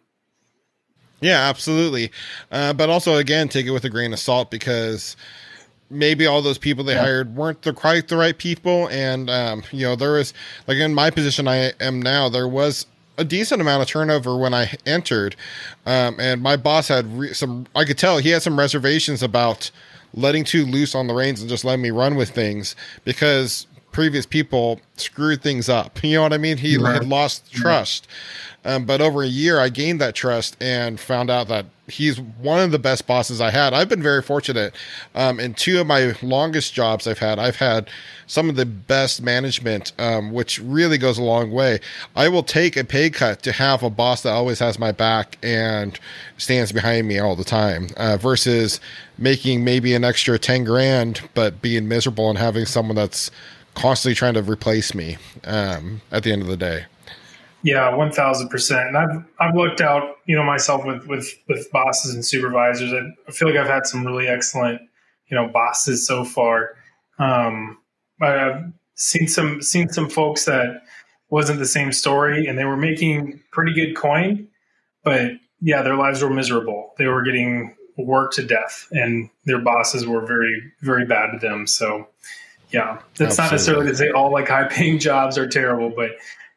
Yeah, 1.23 1.49
absolutely. 1.49 2.11
Uh, 2.51 2.73
but 2.73 2.91
also, 2.91 3.17
again, 3.17 3.49
take 3.49 3.67
it 3.67 3.71
with 3.71 3.85
a 3.85 3.91
grain 3.91 4.13
of 4.13 4.19
salt 4.19 4.51
because 4.51 5.17
maybe 5.89 6.27
all 6.27 6.43
those 6.43 6.59
people 6.59 6.83
they 6.85 6.95
yeah. 6.95 7.03
hired 7.03 7.37
weren't 7.37 7.63
the 7.63 7.73
quite 7.73 8.09
the 8.09 8.17
right 8.17 8.37
people. 8.37 8.89
And, 8.89 9.31
um, 9.31 9.63
you 9.71 9.87
know, 9.87 9.95
there 9.95 10.13
was, 10.13 10.35
like 10.67 10.79
in 10.79 10.95
my 10.95 11.11
position 11.11 11.47
I 11.47 11.73
am 11.81 12.03
now, 12.03 12.29
there 12.29 12.49
was 12.49 12.87
a 13.19 13.25
decent 13.25 13.61
amount 13.61 13.83
of 13.83 13.89
turnover 13.89 14.37
when 14.37 14.53
I 14.53 14.75
entered. 14.85 15.37
Um, 15.87 16.17
and 16.19 16.43
my 16.43 16.57
boss 16.57 16.89
had 16.89 17.07
re- 17.17 17.33
some, 17.33 17.67
I 17.77 17.85
could 17.85 17.99
tell 17.99 18.19
he 18.19 18.31
had 18.31 18.43
some 18.43 18.59
reservations 18.59 19.23
about 19.23 19.71
letting 20.15 20.45
too 20.45 20.65
loose 20.67 20.95
on 20.95 21.07
the 21.07 21.15
reins 21.15 21.41
and 21.41 21.49
just 21.49 21.65
letting 21.65 21.83
me 21.83 21.91
run 21.91 22.17
with 22.17 22.31
things 22.31 22.75
because 23.05 23.67
previous 23.93 24.27
people 24.27 24.81
screwed 24.97 25.43
things 25.43 25.69
up. 25.69 25.99
You 26.13 26.17
know 26.17 26.23
what 26.23 26.33
I 26.33 26.39
mean? 26.39 26.59
He 26.59 26.77
right. 26.77 26.95
had 26.95 27.07
lost 27.07 27.53
trust. 27.53 28.09
Um, 28.65 28.85
but 28.85 29.01
over 29.01 29.23
a 29.23 29.27
year, 29.29 29.59
I 29.59 29.69
gained 29.69 30.01
that 30.01 30.15
trust 30.15 30.57
and 30.61 31.01
found 31.01 31.31
out 31.31 31.49
that 31.49 31.67
he's 31.89 32.21
one 32.21 32.61
of 32.61 32.71
the 32.71 32.79
best 32.79 33.07
bosses 33.07 33.41
I 33.41 33.51
had. 33.51 33.73
I've 33.73 33.89
been 33.89 34.03
very 34.03 34.23
fortunate. 34.23 34.75
Um, 35.15 35.41
in 35.41 35.55
two 35.55 35.81
of 35.81 35.87
my 35.87 36.15
longest 36.23 36.73
jobs 36.73 37.07
I've 37.07 37.19
had, 37.19 37.39
I've 37.39 37.57
had 37.57 37.91
some 38.27 38.49
of 38.49 38.57
the 38.57 38.65
best 38.67 39.21
management, 39.21 39.93
um, 39.99 40.33
which 40.33 40.59
really 40.61 40.97
goes 40.97 41.19
a 41.19 41.23
long 41.23 41.51
way. 41.51 41.81
I 42.15 42.29
will 42.29 42.43
take 42.43 42.77
a 42.77 42.85
pay 42.85 43.11
cut 43.11 43.43
to 43.43 43.53
have 43.53 43.83
a 43.83 43.91
boss 43.91 44.23
that 44.23 44.33
always 44.33 44.61
has 44.61 44.79
my 44.79 44.93
back 44.93 45.39
and 45.43 45.99
stands 46.39 46.73
behind 46.73 47.09
me 47.09 47.19
all 47.19 47.37
the 47.37 47.45
time 47.45 47.89
uh, 47.97 48.17
versus 48.17 48.81
making 49.19 49.65
maybe 49.65 49.95
an 49.95 50.05
extra 50.05 50.39
10 50.39 50.65
grand, 50.65 51.29
but 51.35 51.61
being 51.61 51.89
miserable 51.89 52.31
and 52.31 52.39
having 52.39 52.65
someone 52.65 52.97
that's 52.97 53.31
constantly 53.75 54.15
trying 54.15 54.35
to 54.35 54.43
replace 54.43 54.95
me 54.95 55.17
um, 55.45 56.01
at 56.11 56.23
the 56.23 56.33
end 56.33 56.43
of 56.43 56.49
the 56.49 56.57
day. 56.57 56.85
Yeah, 57.63 57.95
one 57.95 58.11
thousand 58.11 58.49
percent. 58.49 58.89
And 58.89 58.97
I've 58.97 59.25
I've 59.39 59.55
looked 59.55 59.81
out, 59.81 60.17
you 60.27 60.35
know, 60.37 60.43
myself 60.43 60.85
with 60.85 61.07
with 61.07 61.33
with 61.49 61.71
bosses 61.71 62.15
and 62.15 62.25
supervisors. 62.25 62.93
I 62.93 63.33
feel 63.33 63.49
like 63.49 63.57
I've 63.57 63.69
had 63.69 63.87
some 63.87 64.05
really 64.05 64.27
excellent, 64.27 64.81
you 65.29 65.37
know, 65.37 65.49
bosses 65.49 66.07
so 66.07 66.25
far. 66.25 66.75
Um, 67.19 67.79
I've 68.21 68.73
seen 68.95 69.29
some 69.29 69.63
seen 69.63 69.89
some 69.89 70.09
folks 70.09 70.45
that 70.47 70.83
wasn't 71.31 71.59
the 71.59 71.67
same 71.67 71.93
story, 71.93 72.47
and 72.47 72.59
they 72.59 72.65
were 72.65 72.77
making 72.77 73.41
pretty 73.53 73.73
good 73.73 73.97
coin, 73.97 74.49
but 75.03 75.33
yeah, 75.61 75.83
their 75.83 75.97
lives 75.97 76.23
were 76.23 76.31
miserable. 76.31 76.93
They 76.99 77.07
were 77.07 77.23
getting 77.23 77.75
worked 77.97 78.35
to 78.35 78.43
death, 78.43 78.89
and 78.91 79.31
their 79.45 79.61
bosses 79.61 80.07
were 80.07 80.27
very 80.27 80.73
very 80.81 81.07
bad 81.07 81.33
to 81.33 81.39
them. 81.39 81.67
So, 81.67 82.09
yeah, 82.73 82.99
that's 83.17 83.39
Absolutely. 83.39 83.45
not 83.45 83.53
necessarily 83.53 83.87
to 83.89 83.97
say 83.97 84.11
all 84.11 84.33
like 84.33 84.49
high 84.49 84.69
paying 84.69 84.99
jobs 85.09 85.37
are 85.39 85.47
terrible, 85.47 85.91
but 85.91 86.11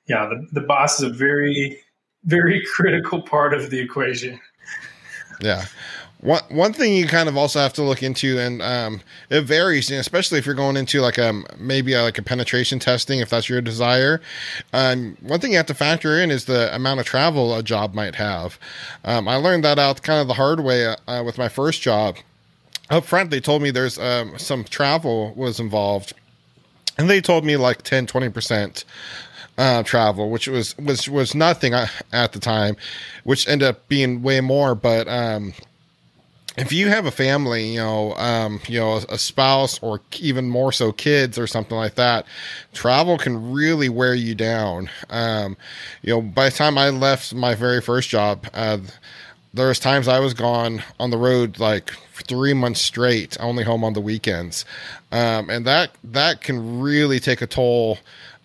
yeah, 0.07 0.27
the, 0.27 0.59
the 0.59 0.65
boss 0.65 0.99
is 0.99 1.09
a 1.09 1.13
very, 1.13 1.79
very 2.23 2.65
critical 2.73 3.21
part 3.21 3.53
of 3.53 3.69
the 3.69 3.79
equation. 3.79 4.39
Yeah. 5.41 5.65
One 6.21 6.41
one 6.49 6.73
thing 6.73 6.93
you 6.93 7.07
kind 7.07 7.29
of 7.29 7.37
also 7.37 7.59
have 7.59 7.73
to 7.73 7.83
look 7.83 8.01
into, 8.01 8.39
and 8.39 8.61
um, 8.61 9.01
it 9.29 9.41
varies, 9.41 9.91
especially 9.91 10.39
if 10.39 10.45
you're 10.45 10.55
going 10.55 10.75
into 10.77 11.01
like 11.01 11.19
a 11.19 11.29
um, 11.29 11.45
maybe 11.57 11.93
a, 11.93 12.01
like 12.01 12.17
a 12.17 12.23
penetration 12.23 12.79
testing, 12.79 13.19
if 13.19 13.29
that's 13.29 13.47
your 13.47 13.61
desire. 13.61 14.21
Um, 14.73 15.17
one 15.21 15.39
thing 15.39 15.51
you 15.51 15.57
have 15.57 15.67
to 15.67 15.75
factor 15.75 16.17
in 16.17 16.31
is 16.31 16.45
the 16.45 16.73
amount 16.73 17.01
of 17.01 17.05
travel 17.05 17.53
a 17.53 17.61
job 17.61 17.93
might 17.93 18.15
have. 18.15 18.57
Um, 19.03 19.27
I 19.27 19.35
learned 19.35 19.65
that 19.65 19.77
out 19.77 20.01
kind 20.01 20.19
of 20.19 20.27
the 20.27 20.33
hard 20.33 20.61
way 20.61 20.95
uh, 21.07 21.21
with 21.23 21.37
my 21.37 21.49
first 21.49 21.81
job. 21.81 22.15
Up 22.89 23.05
front, 23.05 23.31
they 23.31 23.39
told 23.39 23.61
me 23.61 23.71
there's 23.71 23.97
um, 23.97 24.37
some 24.37 24.63
travel 24.63 25.33
was 25.35 25.59
involved, 25.59 26.13
and 26.97 27.09
they 27.09 27.19
told 27.19 27.43
me 27.43 27.57
like 27.57 27.81
10, 27.81 28.05
20 28.05 28.29
percent 28.29 28.85
uh, 29.57 29.83
travel, 29.83 30.29
which 30.29 30.47
was 30.47 30.77
was 30.77 31.09
was 31.09 31.33
nothing 31.33 31.73
uh, 31.73 31.87
at 32.11 32.33
the 32.33 32.39
time, 32.39 32.75
which 33.23 33.47
ended 33.47 33.67
up 33.67 33.87
being 33.87 34.21
way 34.21 34.41
more. 34.41 34.75
But 34.75 35.07
um, 35.07 35.53
if 36.57 36.71
you 36.71 36.89
have 36.89 37.05
a 37.05 37.11
family, 37.11 37.73
you 37.73 37.79
know, 37.79 38.13
um, 38.15 38.59
you 38.67 38.79
know, 38.79 38.97
a 39.09 39.17
spouse 39.17 39.79
or 39.79 40.01
even 40.19 40.49
more 40.49 40.71
so 40.71 40.91
kids 40.91 41.37
or 41.37 41.47
something 41.47 41.77
like 41.77 41.95
that, 41.95 42.25
travel 42.73 43.17
can 43.17 43.51
really 43.51 43.89
wear 43.89 44.13
you 44.13 44.35
down. 44.35 44.89
Um, 45.09 45.57
you 46.01 46.13
know, 46.13 46.21
by 46.21 46.49
the 46.49 46.55
time 46.55 46.77
I 46.77 46.89
left 46.89 47.33
my 47.33 47.55
very 47.55 47.81
first 47.81 48.09
job, 48.09 48.47
uh, 48.53 48.77
there 49.55 49.69
was 49.69 49.79
times 49.79 50.07
I 50.07 50.19
was 50.19 50.33
gone 50.33 50.83
on 50.99 51.09
the 51.11 51.17
road 51.17 51.59
like 51.59 51.91
three 52.13 52.53
months 52.53 52.81
straight, 52.81 53.37
only 53.39 53.63
home 53.63 53.83
on 53.83 53.93
the 53.93 54.01
weekends, 54.01 54.65
um, 55.11 55.49
and 55.49 55.65
that 55.65 55.91
that 56.03 56.41
can 56.41 56.81
really 56.81 57.19
take 57.19 57.41
a 57.41 57.47
toll. 57.47 57.97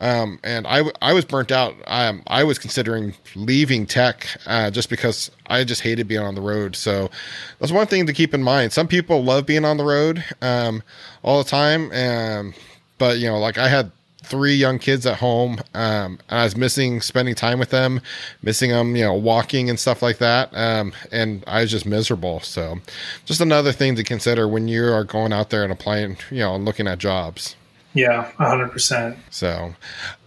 Um, 0.02 0.38
and 0.42 0.66
I, 0.66 0.84
I 1.02 1.12
was 1.12 1.26
burnt 1.26 1.52
out. 1.52 1.74
Um, 1.86 2.22
I 2.26 2.42
was 2.44 2.58
considering 2.58 3.12
leaving 3.34 3.84
tech 3.84 4.26
uh, 4.46 4.70
just 4.70 4.88
because 4.88 5.30
I 5.48 5.62
just 5.64 5.82
hated 5.82 6.08
being 6.08 6.22
on 6.22 6.34
the 6.34 6.40
road. 6.40 6.74
So 6.74 7.10
that's 7.58 7.70
one 7.70 7.86
thing 7.86 8.06
to 8.06 8.14
keep 8.14 8.32
in 8.32 8.42
mind. 8.42 8.72
Some 8.72 8.88
people 8.88 9.22
love 9.22 9.44
being 9.44 9.66
on 9.66 9.76
the 9.76 9.84
road 9.84 10.24
um, 10.40 10.82
all 11.22 11.42
the 11.42 11.50
time, 11.50 11.92
um, 11.92 12.54
but 12.96 13.18
you 13.18 13.26
know, 13.26 13.38
like 13.38 13.58
I 13.58 13.68
had 13.68 13.92
three 14.22 14.54
young 14.54 14.78
kids 14.78 15.06
at 15.06 15.18
home. 15.18 15.60
Um, 15.74 16.18
I 16.28 16.44
was 16.44 16.56
missing 16.56 17.00
spending 17.00 17.34
time 17.34 17.58
with 17.58 17.70
them, 17.70 18.00
missing 18.42 18.70
them, 18.70 18.96
you 18.96 19.04
know, 19.04 19.14
walking 19.14 19.68
and 19.68 19.78
stuff 19.78 20.02
like 20.02 20.18
that. 20.18 20.54
Um, 20.54 20.92
and 21.10 21.44
I 21.46 21.62
was 21.62 21.70
just 21.70 21.86
miserable. 21.86 22.40
So, 22.40 22.78
just 23.24 23.40
another 23.40 23.72
thing 23.72 23.96
to 23.96 24.04
consider 24.04 24.46
when 24.46 24.68
you 24.68 24.84
are 24.84 25.04
going 25.04 25.32
out 25.32 25.50
there 25.50 25.62
and 25.62 25.72
applying, 25.72 26.16
you 26.30 26.40
know, 26.40 26.54
and 26.54 26.64
looking 26.64 26.86
at 26.86 26.98
jobs. 26.98 27.56
Yeah, 27.94 28.30
hundred 28.32 28.70
percent. 28.70 29.18
So, 29.30 29.74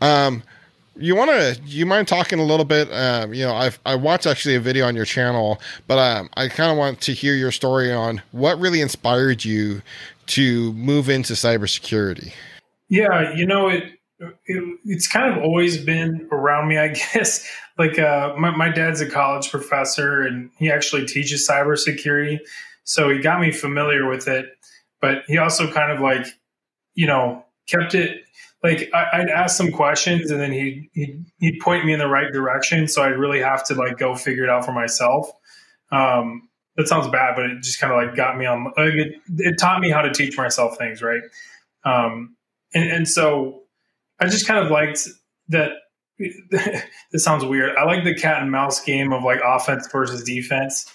um, 0.01 0.43
you 0.95 1.15
want 1.15 1.31
to 1.31 1.59
you 1.65 1.85
mind 1.85 2.07
talking 2.07 2.39
a 2.39 2.43
little 2.43 2.65
bit 2.65 2.87
um, 2.93 3.33
you 3.33 3.43
know 3.43 3.55
i've 3.55 3.79
i 3.83 3.95
watched 3.95 4.27
actually 4.27 4.53
a 4.53 4.59
video 4.59 4.85
on 4.85 4.95
your 4.95 5.05
channel 5.05 5.59
but 5.87 5.97
um, 5.97 6.29
i 6.35 6.47
kind 6.47 6.71
of 6.71 6.77
want 6.77 7.01
to 7.01 7.13
hear 7.13 7.33
your 7.33 7.51
story 7.51 7.91
on 7.91 8.21
what 8.31 8.59
really 8.59 8.79
inspired 8.79 9.43
you 9.43 9.81
to 10.27 10.71
move 10.73 11.09
into 11.09 11.33
cybersecurity 11.33 12.31
yeah, 12.93 13.33
you 13.35 13.47
know 13.47 13.69
it, 13.69 13.85
it, 14.19 14.79
It's 14.85 15.07
kind 15.07 15.33
of 15.35 15.43
always 15.43 15.83
been 15.83 16.29
around 16.31 16.67
me, 16.67 16.77
I 16.77 16.87
guess. 17.13 17.49
Like 17.79 17.97
uh, 17.97 18.35
my 18.37 18.55
my 18.55 18.69
dad's 18.69 19.01
a 19.01 19.09
college 19.09 19.49
professor, 19.49 20.21
and 20.21 20.51
he 20.59 20.69
actually 20.69 21.07
teaches 21.07 21.47
cybersecurity, 21.49 22.37
so 22.83 23.09
he 23.09 23.17
got 23.17 23.41
me 23.41 23.51
familiar 23.51 24.07
with 24.07 24.27
it. 24.27 24.45
But 25.01 25.23
he 25.25 25.39
also 25.39 25.71
kind 25.71 25.91
of 25.91 26.01
like, 26.01 26.27
you 26.93 27.07
know, 27.07 27.43
kept 27.67 27.95
it 27.95 28.21
like 28.61 28.91
I, 28.93 29.19
would 29.19 29.29
ask 29.29 29.57
some 29.57 29.71
questions, 29.71 30.29
and 30.29 30.39
then 30.39 30.51
he 30.51 30.87
he 30.93 31.19
he'd 31.39 31.59
point 31.61 31.85
me 31.85 31.93
in 31.93 31.99
the 31.99 32.07
right 32.07 32.31
direction. 32.31 32.87
So 32.87 33.01
I'd 33.01 33.17
really 33.17 33.39
have 33.39 33.65
to 33.65 33.73
like 33.73 33.97
go 33.97 34.13
figure 34.15 34.43
it 34.43 34.51
out 34.51 34.65
for 34.65 34.71
myself. 34.71 35.31
Um, 35.91 36.47
that 36.77 36.87
sounds 36.87 37.07
bad, 37.07 37.35
but 37.35 37.45
it 37.45 37.63
just 37.63 37.79
kind 37.79 37.91
of 37.91 37.97
like 37.97 38.15
got 38.15 38.37
me 38.37 38.45
on. 38.45 38.65
Like 38.65 38.93
it, 38.93 39.15
it, 39.39 39.57
taught 39.57 39.81
me 39.81 39.89
how 39.89 40.03
to 40.03 40.13
teach 40.13 40.37
myself 40.37 40.77
things, 40.77 41.01
right? 41.01 41.21
Um, 41.85 42.35
and, 42.73 42.91
and 42.91 43.07
so 43.07 43.63
I 44.19 44.27
just 44.27 44.47
kind 44.47 44.63
of 44.63 44.71
liked 44.71 45.07
that. 45.49 45.71
this 47.11 47.23
sounds 47.23 47.43
weird. 47.43 47.75
I 47.75 47.85
like 47.85 48.03
the 48.03 48.15
cat 48.15 48.41
and 48.41 48.51
mouse 48.51 48.81
game 48.83 49.11
of 49.11 49.23
like 49.23 49.39
offense 49.43 49.87
versus 49.91 50.23
defense. 50.23 50.85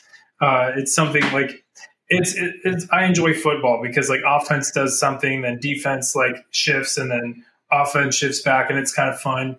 Uh, 0.40 0.70
it's 0.76 0.94
something 0.94 1.22
like 1.32 1.64
it's, 2.08 2.36
it, 2.36 2.54
it's 2.64 2.86
I 2.90 3.04
enjoy 3.04 3.34
football 3.34 3.80
because 3.82 4.08
like 4.08 4.20
offense 4.26 4.70
does 4.70 4.98
something, 4.98 5.42
then 5.42 5.58
defense 5.58 6.14
like 6.14 6.36
shifts, 6.50 6.96
and 6.96 7.10
then 7.10 7.44
offense 7.70 8.14
shifts 8.14 8.42
back, 8.42 8.70
and 8.70 8.78
it's 8.78 8.92
kind 8.92 9.10
of 9.10 9.20
fun. 9.20 9.56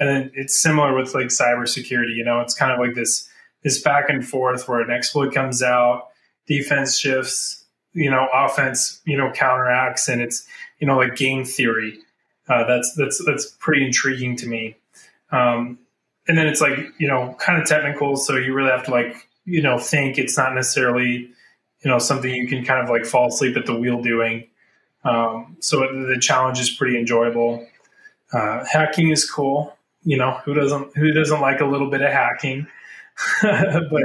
And 0.00 0.08
then 0.08 0.30
it's 0.34 0.60
similar 0.60 0.96
with 0.96 1.14
like 1.14 1.26
cybersecurity. 1.26 2.16
You 2.16 2.24
know, 2.24 2.40
it's 2.40 2.54
kind 2.54 2.72
of 2.72 2.80
like 2.80 2.94
this 2.94 3.28
this 3.62 3.80
back 3.80 4.08
and 4.08 4.26
forth 4.26 4.68
where 4.68 4.80
an 4.80 4.90
exploit 4.90 5.32
comes 5.32 5.62
out, 5.62 6.08
defense 6.48 6.98
shifts, 6.98 7.64
you 7.92 8.10
know, 8.10 8.26
offense 8.34 9.00
you 9.04 9.16
know 9.16 9.30
counteracts, 9.30 10.08
and 10.08 10.20
it's 10.20 10.46
you 10.82 10.88
know, 10.88 10.96
like 10.96 11.14
game 11.14 11.44
theory. 11.44 11.96
Uh, 12.48 12.64
that's 12.66 12.92
that's 12.96 13.24
that's 13.24 13.46
pretty 13.60 13.86
intriguing 13.86 14.34
to 14.34 14.48
me. 14.48 14.76
Um, 15.30 15.78
and 16.26 16.36
then 16.36 16.48
it's 16.48 16.60
like 16.60 16.76
you 16.98 17.06
know, 17.06 17.36
kind 17.38 17.62
of 17.62 17.68
technical, 17.68 18.16
so 18.16 18.36
you 18.36 18.52
really 18.52 18.72
have 18.72 18.84
to 18.86 18.90
like 18.90 19.28
you 19.44 19.62
know 19.62 19.78
think. 19.78 20.18
It's 20.18 20.36
not 20.36 20.54
necessarily 20.54 21.30
you 21.84 21.90
know 21.90 22.00
something 22.00 22.34
you 22.34 22.48
can 22.48 22.64
kind 22.64 22.82
of 22.82 22.90
like 22.90 23.06
fall 23.06 23.28
asleep 23.28 23.56
at 23.56 23.64
the 23.64 23.76
wheel 23.76 24.02
doing. 24.02 24.48
Um, 25.04 25.56
so 25.60 25.80
the 25.80 26.18
challenge 26.20 26.58
is 26.58 26.68
pretty 26.68 26.98
enjoyable. 26.98 27.64
Uh, 28.32 28.64
hacking 28.64 29.10
is 29.10 29.28
cool. 29.30 29.76
You 30.02 30.16
know, 30.16 30.40
who 30.44 30.52
doesn't 30.52 30.96
who 30.96 31.12
doesn't 31.12 31.40
like 31.40 31.60
a 31.60 31.66
little 31.66 31.90
bit 31.90 32.02
of 32.02 32.10
hacking? 32.10 32.66
but 33.42 34.02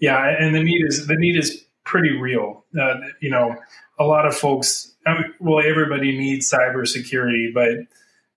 yeah, 0.00 0.34
and 0.38 0.54
the 0.54 0.62
need 0.62 0.82
is 0.86 1.08
the 1.08 1.16
need 1.16 1.36
is 1.36 1.62
pretty 1.84 2.16
real. 2.16 2.64
Uh, 2.78 3.00
you 3.20 3.28
know, 3.28 3.54
a 3.98 4.04
lot 4.04 4.26
of 4.26 4.36
folks 4.36 4.96
I 5.06 5.14
mean, 5.14 5.34
well, 5.38 5.64
everybody 5.64 6.18
needs 6.18 6.50
cybersecurity, 6.50 7.54
but 7.54 7.86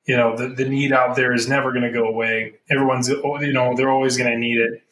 you 0.06 0.16
know 0.16 0.38
the, 0.38 0.50
the 0.50 0.70
need 0.70 0.94
out 0.94 1.16
there 1.16 1.34
is 1.34 1.50
never 1.50 1.72
going 1.72 1.84
to 1.84 1.92
go 1.92 2.06
away. 2.06 2.54
Everyone's 2.70 3.10
you 3.10 3.54
know 3.54 3.75
they're 3.75 3.89
always 3.89 4.18
going 4.18 4.32
to 4.32 4.38
need 4.38 4.60
it. 4.60 4.84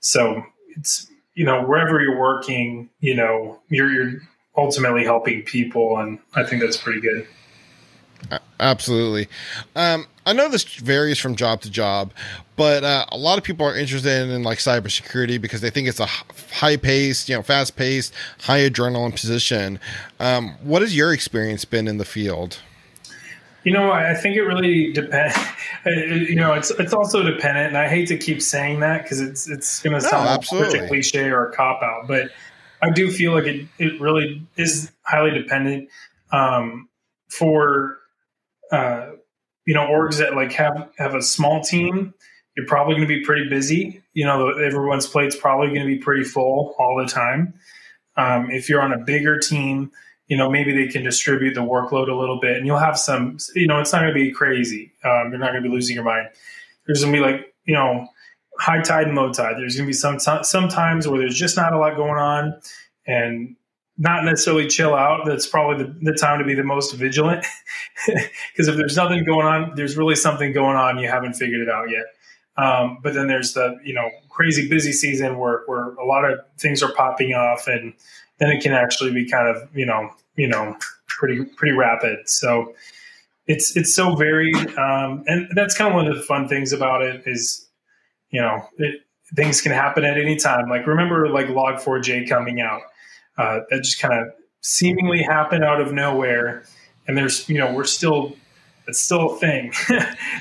So 0.00 0.42
it's 0.76 1.06
you 1.34 1.44
know 1.44 1.62
wherever 1.62 2.00
you're 2.02 2.18
working, 2.18 2.90
you 2.98 3.14
know 3.14 3.60
you're, 3.68 3.90
you're 3.90 4.20
ultimately 4.56 5.04
helping 5.04 5.42
people, 5.42 5.98
and 5.98 6.18
I 6.34 6.42
think 6.42 6.62
that's 6.62 6.76
pretty 6.76 7.00
good. 7.00 7.26
Absolutely. 8.60 9.26
Um, 9.74 10.06
I 10.26 10.34
know 10.34 10.48
this 10.48 10.64
varies 10.64 11.18
from 11.18 11.34
job 11.34 11.62
to 11.62 11.70
job, 11.70 12.12
but 12.56 12.84
uh, 12.84 13.06
a 13.10 13.16
lot 13.16 13.38
of 13.38 13.44
people 13.44 13.66
are 13.66 13.74
interested 13.74 14.22
in, 14.22 14.30
in 14.30 14.42
like 14.42 14.58
cybersecurity 14.58 15.40
because 15.40 15.62
they 15.62 15.70
think 15.70 15.88
it's 15.88 15.98
a 15.98 16.06
high 16.06 16.76
paced, 16.76 17.28
you 17.28 17.34
know, 17.34 17.42
fast 17.42 17.74
paced, 17.74 18.12
high 18.42 18.60
adrenaline 18.60 19.12
position. 19.12 19.80
Um, 20.20 20.56
what 20.62 20.82
has 20.82 20.94
your 20.94 21.12
experience 21.12 21.64
been 21.64 21.88
in 21.88 21.96
the 21.96 22.04
field? 22.04 22.60
You 23.64 23.72
know, 23.72 23.90
I 23.90 24.14
think 24.14 24.36
it 24.36 24.42
really 24.42 24.92
depends. 24.92 25.36
You 25.86 26.34
know, 26.34 26.52
it's 26.52 26.70
it's 26.72 26.92
also 26.92 27.22
dependent, 27.22 27.68
and 27.68 27.78
I 27.78 27.88
hate 27.88 28.06
to 28.08 28.18
keep 28.18 28.42
saying 28.42 28.80
that 28.80 29.02
because 29.02 29.18
it's 29.18 29.48
it's 29.48 29.80
going 29.80 29.94
to 29.94 30.00
sound 30.02 30.44
no, 30.52 30.58
like 30.58 30.74
a 30.74 30.86
cliche 30.88 31.30
or 31.30 31.48
a 31.48 31.52
cop 31.56 31.82
out, 31.82 32.06
but 32.06 32.30
I 32.82 32.90
do 32.90 33.10
feel 33.10 33.32
like 33.32 33.44
it 33.44 33.66
it 33.78 33.98
really 33.98 34.46
is 34.58 34.92
highly 35.04 35.30
dependent. 35.30 35.88
Um, 36.32 36.90
for 37.30 37.99
uh, 38.72 39.10
you 39.66 39.74
know 39.74 39.86
orgs 39.86 40.18
that 40.18 40.34
like 40.34 40.52
have 40.52 40.90
have 40.98 41.14
a 41.14 41.22
small 41.22 41.62
team 41.62 42.14
you're 42.56 42.66
probably 42.66 42.94
going 42.96 43.06
to 43.06 43.14
be 43.14 43.24
pretty 43.24 43.48
busy. 43.48 44.02
You 44.12 44.26
know 44.26 44.48
everyone's 44.48 45.06
plate's 45.06 45.36
probably 45.36 45.68
going 45.68 45.80
to 45.80 45.86
be 45.86 45.98
pretty 45.98 46.24
full 46.24 46.74
all 46.78 46.96
the 47.00 47.06
time. 47.06 47.54
Um, 48.16 48.50
if 48.50 48.68
you're 48.68 48.82
on 48.82 48.92
a 48.92 48.98
bigger 48.98 49.38
team 49.38 49.92
you 50.30 50.36
know 50.36 50.48
maybe 50.48 50.72
they 50.72 50.90
can 50.90 51.02
distribute 51.02 51.54
the 51.54 51.60
workload 51.60 52.08
a 52.08 52.14
little 52.14 52.40
bit 52.40 52.56
and 52.56 52.64
you'll 52.64 52.78
have 52.78 52.98
some 52.98 53.36
you 53.54 53.66
know 53.66 53.80
it's 53.80 53.92
not 53.92 54.00
going 54.00 54.14
to 54.14 54.14
be 54.14 54.30
crazy. 54.30 54.92
Um, 55.04 55.30
you're 55.30 55.38
not 55.38 55.50
going 55.50 55.62
to 55.62 55.68
be 55.68 55.74
losing 55.74 55.96
your 55.96 56.04
mind. 56.04 56.28
There's 56.86 57.02
going 57.02 57.12
to 57.12 57.18
be 57.18 57.22
like 57.22 57.52
you 57.66 57.74
know 57.74 58.08
high 58.58 58.80
tide 58.80 59.08
and 59.08 59.16
low 59.16 59.32
tide. 59.32 59.56
There's 59.58 59.76
going 59.76 59.86
to 59.86 59.88
be 59.88 59.92
some 59.92 60.18
some 60.18 60.68
times 60.68 61.06
where 61.06 61.18
there's 61.18 61.36
just 61.36 61.56
not 61.56 61.72
a 61.72 61.78
lot 61.78 61.96
going 61.96 62.18
on 62.18 62.60
and 63.06 63.56
not 64.00 64.24
necessarily 64.24 64.66
chill 64.66 64.94
out. 64.94 65.26
That's 65.26 65.46
probably 65.46 65.84
the, 65.84 65.94
the 66.10 66.14
time 66.14 66.38
to 66.38 66.44
be 66.44 66.54
the 66.54 66.64
most 66.64 66.94
vigilant. 66.94 67.46
Because 68.06 68.66
if 68.66 68.76
there's 68.76 68.96
nothing 68.96 69.24
going 69.26 69.46
on, 69.46 69.74
there's 69.76 69.94
really 69.94 70.14
something 70.14 70.54
going 70.54 70.76
on. 70.76 70.98
You 70.98 71.06
haven't 71.06 71.34
figured 71.34 71.60
it 71.60 71.68
out 71.68 71.90
yet. 71.90 72.06
Um, 72.56 72.98
but 73.02 73.12
then 73.12 73.28
there's 73.28 73.52
the 73.52 73.78
you 73.84 73.92
know 73.92 74.08
crazy 74.30 74.68
busy 74.70 74.92
season 74.92 75.38
where 75.38 75.62
where 75.66 75.92
a 75.94 76.06
lot 76.06 76.24
of 76.24 76.40
things 76.58 76.82
are 76.82 76.92
popping 76.94 77.34
off, 77.34 77.66
and 77.66 77.92
then 78.38 78.50
it 78.50 78.62
can 78.62 78.72
actually 78.72 79.12
be 79.12 79.28
kind 79.28 79.54
of 79.54 79.68
you 79.76 79.84
know 79.84 80.10
you 80.34 80.48
know 80.48 80.76
pretty 81.06 81.44
pretty 81.44 81.76
rapid. 81.76 82.26
So 82.26 82.74
it's 83.46 83.76
it's 83.76 83.94
so 83.94 84.16
varied, 84.16 84.56
um, 84.78 85.24
and 85.26 85.48
that's 85.54 85.76
kind 85.76 85.88
of 85.88 85.94
one 85.94 86.06
of 86.06 86.16
the 86.16 86.22
fun 86.22 86.48
things 86.48 86.72
about 86.72 87.02
it 87.02 87.22
is 87.26 87.68
you 88.30 88.40
know 88.40 88.66
it, 88.78 89.02
things 89.36 89.60
can 89.60 89.72
happen 89.72 90.04
at 90.04 90.16
any 90.16 90.36
time. 90.36 90.70
Like 90.70 90.86
remember 90.86 91.28
like 91.28 91.48
Log4j 91.48 92.28
coming 92.28 92.62
out 92.62 92.80
uh, 93.38 93.60
that 93.70 93.82
just 93.82 94.00
kind 94.00 94.14
of 94.14 94.32
seemingly 94.60 95.22
happened 95.22 95.64
out 95.64 95.80
of 95.80 95.92
nowhere. 95.92 96.64
And 97.06 97.16
there's, 97.16 97.48
you 97.48 97.58
know, 97.58 97.72
we're 97.72 97.84
still, 97.84 98.36
it's 98.86 99.00
still 99.00 99.34
a 99.34 99.38
thing 99.38 99.72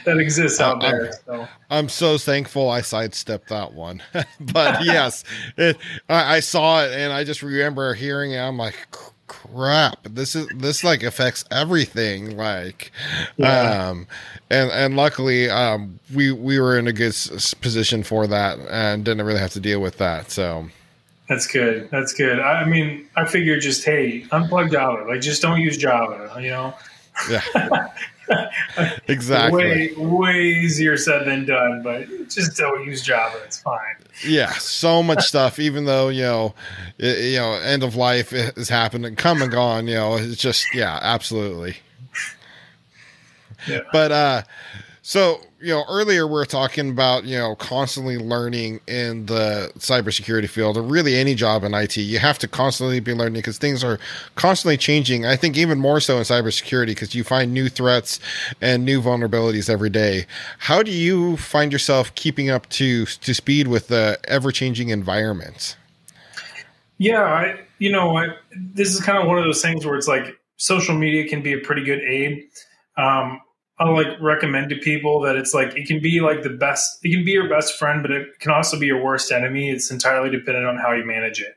that 0.05 0.17
exists 0.17 0.59
out 0.59 0.83
I'm, 0.83 0.91
there. 0.91 1.13
So. 1.25 1.47
I'm 1.69 1.89
so 1.89 2.17
thankful 2.17 2.69
I 2.69 2.81
sidestepped 2.81 3.49
that 3.49 3.73
one. 3.73 4.01
but 4.39 4.83
yes, 4.83 5.23
it, 5.57 5.77
I, 6.07 6.35
I, 6.35 6.39
saw 6.39 6.83
it 6.83 6.91
and 6.91 7.13
I 7.13 7.23
just 7.23 7.41
remember 7.41 7.93
hearing 7.93 8.31
it. 8.31 8.39
I'm 8.39 8.57
like, 8.57 8.75
crap 9.29 9.99
this 10.03 10.35
is 10.35 10.47
this 10.55 10.83
like 10.83 11.03
affects 11.03 11.45
everything 11.51 12.35
like 12.35 12.91
yeah. 13.37 13.89
um 13.89 14.07
and 14.49 14.71
and 14.71 14.95
luckily 14.95 15.47
um 15.47 15.99
we 16.15 16.31
we 16.31 16.59
were 16.59 16.79
in 16.79 16.87
a 16.87 16.91
good 16.91 17.09
s- 17.09 17.53
position 17.53 18.01
for 18.01 18.25
that 18.25 18.57
and 18.71 19.05
didn't 19.05 19.23
really 19.23 19.39
have 19.39 19.51
to 19.51 19.59
deal 19.59 19.79
with 19.79 19.99
that 19.99 20.31
so 20.31 20.67
that's 21.29 21.47
good. 21.47 21.89
That's 21.91 22.11
good. 22.11 22.39
I 22.39 22.65
mean, 22.65 23.07
I 23.15 23.25
figure 23.25 23.59
just 23.59 23.85
hey, 23.85 24.21
unplug 24.31 24.71
Java. 24.71 25.05
Like, 25.07 25.21
just 25.21 25.41
don't 25.41 25.61
use 25.61 25.77
Java. 25.77 26.35
You 26.41 26.49
know. 26.49 26.73
Yeah. 27.29 27.87
exactly. 29.07 29.63
Way 29.63 29.93
way 29.95 30.41
easier 30.41 30.97
said 30.97 31.25
than 31.25 31.45
done, 31.45 31.83
but 31.83 32.07
just 32.29 32.57
don't 32.57 32.85
use 32.85 33.01
Java. 33.01 33.39
It's 33.45 33.61
fine. 33.61 33.95
Yeah, 34.25 34.51
so 34.53 35.03
much 35.03 35.23
stuff. 35.27 35.59
Even 35.59 35.85
though 35.85 36.09
you 36.09 36.23
know, 36.23 36.55
it, 36.97 37.31
you 37.33 37.37
know, 37.37 37.53
end 37.53 37.83
of 37.83 37.95
life 37.95 38.31
has 38.31 38.67
happened 38.67 39.05
and 39.05 39.15
come 39.15 39.41
and 39.41 39.51
gone. 39.51 39.87
You 39.87 39.95
know, 39.95 40.15
it's 40.15 40.37
just 40.41 40.65
yeah, 40.73 40.99
absolutely. 41.01 41.77
Yeah. 43.67 43.81
But 43.91 44.11
uh, 44.11 44.41
So, 45.01 45.41
you 45.61 45.73
know, 45.73 45.83
earlier 45.89 46.25
we 46.25 46.39
are 46.39 46.45
talking 46.45 46.89
about, 46.89 47.25
you 47.25 47.37
know, 47.37 47.55
constantly 47.55 48.17
learning 48.17 48.79
in 48.87 49.25
the 49.25 49.71
cybersecurity 49.77 50.49
field 50.49 50.77
or 50.77 50.81
really 50.81 51.15
any 51.17 51.35
job 51.35 51.63
in 51.63 51.73
IT. 51.73 51.97
You 51.97 52.19
have 52.19 52.39
to 52.39 52.47
constantly 52.47 53.01
be 53.01 53.13
learning 53.13 53.33
because 53.33 53.57
things 53.57 53.83
are 53.83 53.99
constantly 54.35 54.77
changing. 54.77 55.25
I 55.25 55.35
think 55.35 55.57
even 55.57 55.77
more 55.77 55.99
so 55.99 56.17
in 56.17 56.23
cybersecurity 56.23 56.87
because 56.87 57.13
you 57.13 57.25
find 57.25 57.53
new 57.53 57.67
threats 57.67 58.19
and 58.61 58.85
new 58.85 59.01
vulnerabilities 59.01 59.69
every 59.69 59.89
day. 59.89 60.27
How 60.59 60.81
do 60.81 60.91
you 60.91 61.35
find 61.35 61.73
yourself 61.73 62.15
keeping 62.15 62.49
up 62.49 62.69
to 62.69 63.05
to 63.05 63.33
speed 63.33 63.67
with 63.67 63.89
the 63.89 64.17
ever 64.25 64.51
changing 64.51 64.89
environment? 64.89 65.75
Yeah, 66.97 67.23
I, 67.23 67.59
you 67.79 67.91
know, 67.91 68.17
I, 68.17 68.27
this 68.55 68.93
is 68.93 69.01
kind 69.01 69.17
of 69.17 69.27
one 69.27 69.37
of 69.37 69.43
those 69.43 69.61
things 69.61 69.85
where 69.85 69.95
it's 69.95 70.07
like 70.07 70.37
social 70.57 70.95
media 70.95 71.27
can 71.27 71.41
be 71.41 71.53
a 71.53 71.59
pretty 71.59 71.83
good 71.83 71.99
aid. 71.99 72.49
Um, 72.97 73.41
I'll 73.79 73.93
like 73.93 74.19
recommend 74.19 74.69
to 74.69 74.75
people 74.75 75.21
that 75.21 75.37
it's 75.37 75.53
like 75.53 75.75
it 75.77 75.87
can 75.87 76.01
be 76.01 76.19
like 76.19 76.43
the 76.43 76.49
best, 76.49 76.99
it 77.03 77.13
can 77.13 77.23
be 77.23 77.31
your 77.31 77.47
best 77.47 77.79
friend, 77.79 78.01
but 78.01 78.11
it 78.11 78.39
can 78.39 78.51
also 78.51 78.77
be 78.77 78.87
your 78.87 79.01
worst 79.01 79.31
enemy. 79.31 79.69
It's 79.71 79.89
entirely 79.89 80.29
dependent 80.29 80.65
on 80.65 80.77
how 80.77 80.91
you 80.91 81.05
manage 81.05 81.41
it. 81.41 81.55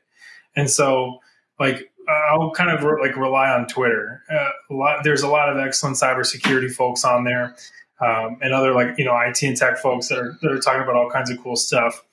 And 0.55 0.71
so, 0.71 1.19
like, 1.59 1.91
I'll 2.09 2.50
kind 2.52 2.71
of 2.71 2.85
re- 2.85 3.00
like 3.00 3.17
rely 3.17 3.49
on 3.50 3.67
Twitter. 3.67 4.23
Uh, 4.31 4.50
a 4.71 4.75
lot, 4.75 5.05
there's 5.05 5.23
a 5.23 5.29
lot 5.29 5.49
of 5.49 5.59
excellent 5.59 5.97
cybersecurity 5.97 6.71
folks 6.73 7.05
on 7.05 7.25
there, 7.25 7.57
um, 8.00 8.38
and 8.41 8.52
other 8.52 8.73
like 8.73 8.99
you 8.99 9.05
know 9.05 9.19
IT 9.19 9.43
and 9.43 9.57
tech 9.57 9.79
folks 9.79 10.09
that 10.09 10.19
are 10.19 10.38
that 10.43 10.50
are 10.50 10.59
talking 10.59 10.83
about 10.83 10.95
all 10.95 11.11
kinds 11.11 11.31
of 11.31 11.43
cool 11.43 11.57
stuff. 11.57 12.05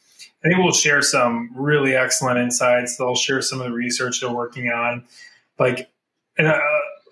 I 0.43 0.47
think 0.47 0.59
we'll 0.59 0.71
share 0.71 1.01
some 1.01 1.51
really 1.53 1.95
excellent 1.95 2.39
insights. 2.39 2.97
They'll 2.97 3.15
share 3.15 3.41
some 3.41 3.59
of 3.59 3.67
the 3.67 3.73
research 3.73 4.21
they're 4.21 4.31
working 4.31 4.69
on, 4.69 5.03
like, 5.57 5.89
and 6.37 6.47
uh, 6.47 6.59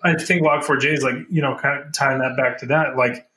I 0.02 0.14
think 0.14 0.42
Log4j 0.42 0.92
is 0.92 1.02
like, 1.02 1.16
you 1.30 1.42
know, 1.42 1.56
kind 1.60 1.82
of 1.82 1.92
tying 1.92 2.20
that 2.20 2.36
back 2.36 2.58
to 2.58 2.66
that. 2.66 2.96
Like 2.96 3.28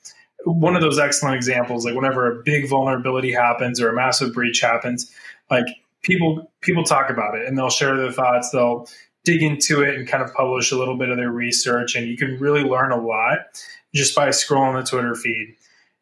one 0.44 0.74
of 0.74 0.82
those 0.82 0.98
excellent 0.98 1.36
examples, 1.36 1.84
like 1.84 1.94
whenever 1.94 2.30
a 2.30 2.42
big 2.42 2.68
vulnerability 2.68 3.32
happens 3.32 3.80
or 3.80 3.88
a 3.88 3.94
massive 3.94 4.32
breach 4.32 4.60
happens, 4.60 5.10
like 5.50 5.66
people 6.02 6.50
people 6.60 6.84
talk 6.84 7.10
about 7.10 7.36
it 7.36 7.46
and 7.46 7.56
they'll 7.56 7.70
share 7.70 7.96
their 7.96 8.12
thoughts. 8.12 8.50
They'll 8.50 8.88
dig 9.24 9.42
into 9.42 9.82
it 9.82 9.94
and 9.94 10.08
kind 10.08 10.22
of 10.22 10.32
publish 10.34 10.72
a 10.72 10.76
little 10.76 10.96
bit 10.96 11.08
of 11.08 11.16
their 11.16 11.30
research, 11.30 11.94
and 11.94 12.06
you 12.06 12.16
can 12.16 12.38
really 12.38 12.62
learn 12.62 12.92
a 12.92 13.00
lot 13.00 13.38
just 13.94 14.14
by 14.14 14.28
scrolling 14.28 14.82
the 14.82 14.88
Twitter 14.88 15.14
feed. 15.14 15.56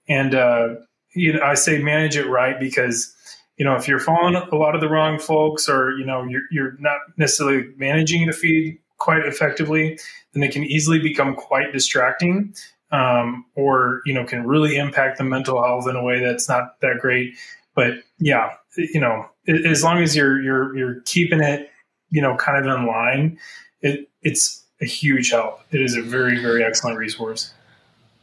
And 0.08 0.34
uh, 0.34 0.76
you 1.14 1.34
know, 1.34 1.42
I 1.42 1.54
say 1.54 1.82
manage 1.82 2.16
it 2.16 2.26
right 2.26 2.58
because 2.58 3.14
you 3.56 3.64
know 3.64 3.76
if 3.76 3.88
you're 3.88 4.00
following 4.00 4.34
a 4.36 4.56
lot 4.56 4.74
of 4.74 4.80
the 4.80 4.88
wrong 4.88 5.18
folks, 5.18 5.68
or 5.68 5.92
you 5.92 6.04
know 6.04 6.24
you're 6.24 6.42
you're 6.50 6.76
not 6.78 6.98
necessarily 7.16 7.68
managing 7.76 8.26
the 8.26 8.32
feed 8.32 8.78
quite 9.00 9.26
effectively, 9.26 9.98
then 10.32 10.40
they 10.40 10.48
can 10.48 10.62
easily 10.62 11.00
become 11.00 11.34
quite 11.34 11.72
distracting 11.72 12.54
um, 12.92 13.44
or 13.56 14.02
you 14.06 14.14
know 14.14 14.24
can 14.24 14.46
really 14.46 14.76
impact 14.76 15.18
the 15.18 15.24
mental 15.24 15.62
health 15.62 15.88
in 15.88 15.96
a 15.96 16.04
way 16.04 16.20
that's 16.20 16.48
not 16.48 16.80
that 16.80 16.98
great. 17.00 17.34
But 17.74 17.94
yeah 18.18 18.54
you 18.76 19.00
know 19.00 19.26
as 19.48 19.82
long 19.82 19.98
as 19.98 20.14
you're 20.14 20.40
you're 20.40 20.76
you're 20.76 21.00
keeping 21.02 21.42
it 21.42 21.70
you 22.10 22.22
know 22.22 22.36
kind 22.36 22.64
of 22.64 22.78
in 22.78 22.86
line 22.86 23.38
it 23.80 24.08
it's 24.22 24.64
a 24.80 24.86
huge 24.86 25.30
help. 25.30 25.60
It 25.72 25.80
is 25.80 25.96
a 25.96 26.02
very 26.02 26.40
very 26.40 26.64
excellent 26.64 26.98
resource 26.98 27.52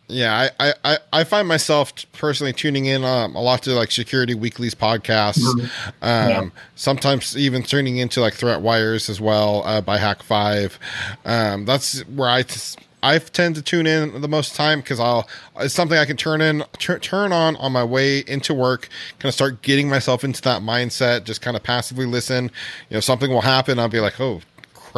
yeah, 0.09 0.49
I, 0.57 0.73
I, 0.85 0.97
I 1.11 1.23
find 1.25 1.47
myself 1.47 1.93
personally 2.13 2.53
tuning 2.53 2.85
in 2.85 3.03
um, 3.03 3.35
a 3.35 3.41
lot 3.41 3.63
to 3.63 3.71
like 3.71 3.91
Security 3.91 4.35
Weekly's 4.35 4.73
podcasts. 4.73 5.39
Mm-hmm. 5.39 5.65
Um, 6.01 6.29
yeah. 6.29 6.49
Sometimes 6.75 7.35
even 7.35 7.61
tuning 7.61 7.97
into 7.97 8.21
like 8.21 8.33
Threat 8.33 8.61
Wires 8.61 9.09
as 9.09 9.19
well 9.19 9.63
uh, 9.65 9.81
by 9.81 9.97
Hak5. 9.97 10.77
Um, 11.25 11.65
that's 11.65 12.01
where 12.07 12.29
I 12.29 12.43
t- 12.43 12.81
I 13.03 13.19
tend 13.19 13.55
to 13.55 13.61
tune 13.61 13.85
in 13.85 14.21
the 14.21 14.27
most 14.27 14.55
time 14.55 14.79
because 14.79 14.99
I'll 14.99 15.27
it's 15.59 15.73
something 15.73 15.97
I 15.97 16.05
can 16.05 16.17
turn 16.17 16.41
in 16.41 16.63
t- 16.79 16.95
turn 16.95 17.33
on 17.33 17.57
on 17.57 17.73
my 17.73 17.83
way 17.83 18.19
into 18.19 18.53
work. 18.53 18.87
Kind 19.19 19.29
of 19.29 19.33
start 19.33 19.61
getting 19.61 19.89
myself 19.89 20.23
into 20.23 20.41
that 20.43 20.61
mindset. 20.61 21.25
Just 21.25 21.41
kind 21.41 21.57
of 21.57 21.63
passively 21.63 22.05
listen. 22.05 22.45
You 22.89 22.95
know, 22.95 22.99
something 23.01 23.29
will 23.29 23.41
happen. 23.41 23.77
I'll 23.77 23.89
be 23.89 23.99
like, 23.99 24.19
oh 24.21 24.41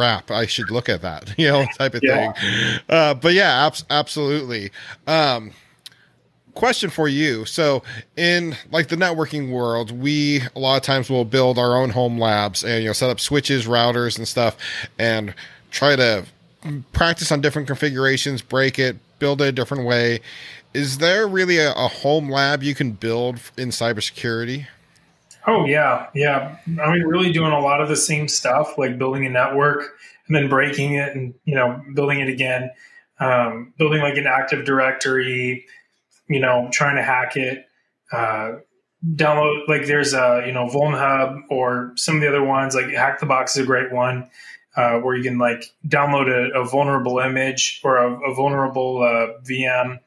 crap, 0.00 0.30
I 0.30 0.46
should 0.46 0.70
look 0.70 0.88
at 0.88 1.02
that, 1.02 1.34
you 1.38 1.48
know, 1.48 1.66
type 1.76 1.94
of 1.94 2.02
yeah. 2.02 2.32
thing. 2.32 2.80
Uh, 2.88 3.14
but 3.14 3.34
yeah, 3.34 3.66
ab- 3.66 3.86
absolutely. 3.90 4.70
Um, 5.06 5.52
question 6.54 6.88
for 6.88 7.06
you. 7.06 7.44
So 7.44 7.82
in 8.16 8.56
like 8.72 8.88
the 8.88 8.96
networking 8.96 9.50
world, 9.50 9.90
we 9.90 10.40
a 10.56 10.58
lot 10.58 10.76
of 10.78 10.82
times 10.82 11.10
will 11.10 11.26
build 11.26 11.58
our 11.58 11.76
own 11.76 11.90
home 11.90 12.18
labs 12.18 12.64
and 12.64 12.82
you 12.82 12.88
know 12.88 12.92
set 12.94 13.10
up 13.10 13.20
switches, 13.20 13.66
routers, 13.66 14.16
and 14.16 14.26
stuff, 14.26 14.56
and 14.98 15.34
try 15.70 15.96
to 15.96 16.24
practice 16.92 17.30
on 17.30 17.42
different 17.42 17.68
configurations, 17.68 18.40
break 18.40 18.78
it, 18.78 18.96
build 19.18 19.42
it 19.42 19.48
a 19.48 19.52
different 19.52 19.84
way. 19.86 20.20
Is 20.72 20.98
there 20.98 21.28
really 21.28 21.58
a, 21.58 21.72
a 21.72 21.88
home 21.88 22.30
lab 22.30 22.62
you 22.62 22.74
can 22.74 22.92
build 22.92 23.38
in 23.58 23.68
cybersecurity? 23.68 24.66
Oh 25.46 25.64
yeah, 25.64 26.08
yeah. 26.14 26.56
I 26.82 26.92
mean, 26.92 27.02
really 27.02 27.32
doing 27.32 27.52
a 27.52 27.60
lot 27.60 27.80
of 27.80 27.88
the 27.88 27.96
same 27.96 28.28
stuff, 28.28 28.76
like 28.76 28.98
building 28.98 29.24
a 29.26 29.30
network 29.30 29.84
and 30.26 30.36
then 30.36 30.48
breaking 30.48 30.94
it, 30.94 31.14
and 31.14 31.34
you 31.44 31.54
know, 31.54 31.82
building 31.94 32.20
it 32.20 32.28
again, 32.28 32.70
um, 33.20 33.72
building 33.78 34.00
like 34.00 34.16
an 34.16 34.26
Active 34.26 34.64
Directory, 34.64 35.66
you 36.28 36.40
know, 36.40 36.68
trying 36.72 36.96
to 36.96 37.02
hack 37.02 37.36
it. 37.36 37.66
Uh, 38.12 38.56
download 39.14 39.66
like 39.66 39.86
there's 39.86 40.12
a 40.12 40.42
you 40.46 40.52
know 40.52 40.66
VulnHub 40.66 41.42
or 41.48 41.92
some 41.96 42.16
of 42.16 42.20
the 42.20 42.28
other 42.28 42.44
ones 42.44 42.74
like 42.74 42.88
Hack 42.88 43.20
the 43.20 43.26
Box 43.26 43.56
is 43.56 43.62
a 43.62 43.66
great 43.66 43.92
one 43.92 44.28
uh, 44.76 44.98
where 44.98 45.16
you 45.16 45.22
can 45.22 45.38
like 45.38 45.72
download 45.86 46.28
a, 46.28 46.60
a 46.60 46.64
vulnerable 46.64 47.18
image 47.18 47.80
or 47.82 47.96
a, 47.96 48.30
a 48.30 48.34
vulnerable 48.34 49.02
uh, 49.02 49.40
VM 49.42 49.98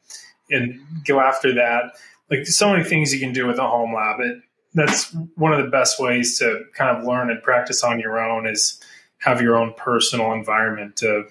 and 0.50 0.80
go 1.06 1.20
after 1.20 1.54
that. 1.54 1.96
Like 2.30 2.46
so 2.46 2.70
many 2.70 2.84
things 2.84 3.12
you 3.12 3.20
can 3.20 3.32
do 3.32 3.46
with 3.46 3.58
a 3.58 3.66
home 3.66 3.94
lab. 3.94 4.20
It, 4.20 4.42
that's 4.74 5.14
one 5.36 5.52
of 5.52 5.64
the 5.64 5.70
best 5.70 6.00
ways 6.00 6.38
to 6.38 6.64
kind 6.74 6.96
of 6.96 7.04
learn 7.04 7.30
and 7.30 7.42
practice 7.42 7.82
on 7.82 8.00
your 8.00 8.18
own 8.20 8.46
is 8.46 8.80
have 9.18 9.40
your 9.40 9.56
own 9.56 9.72
personal 9.76 10.32
environment 10.32 10.96
to 10.96 11.24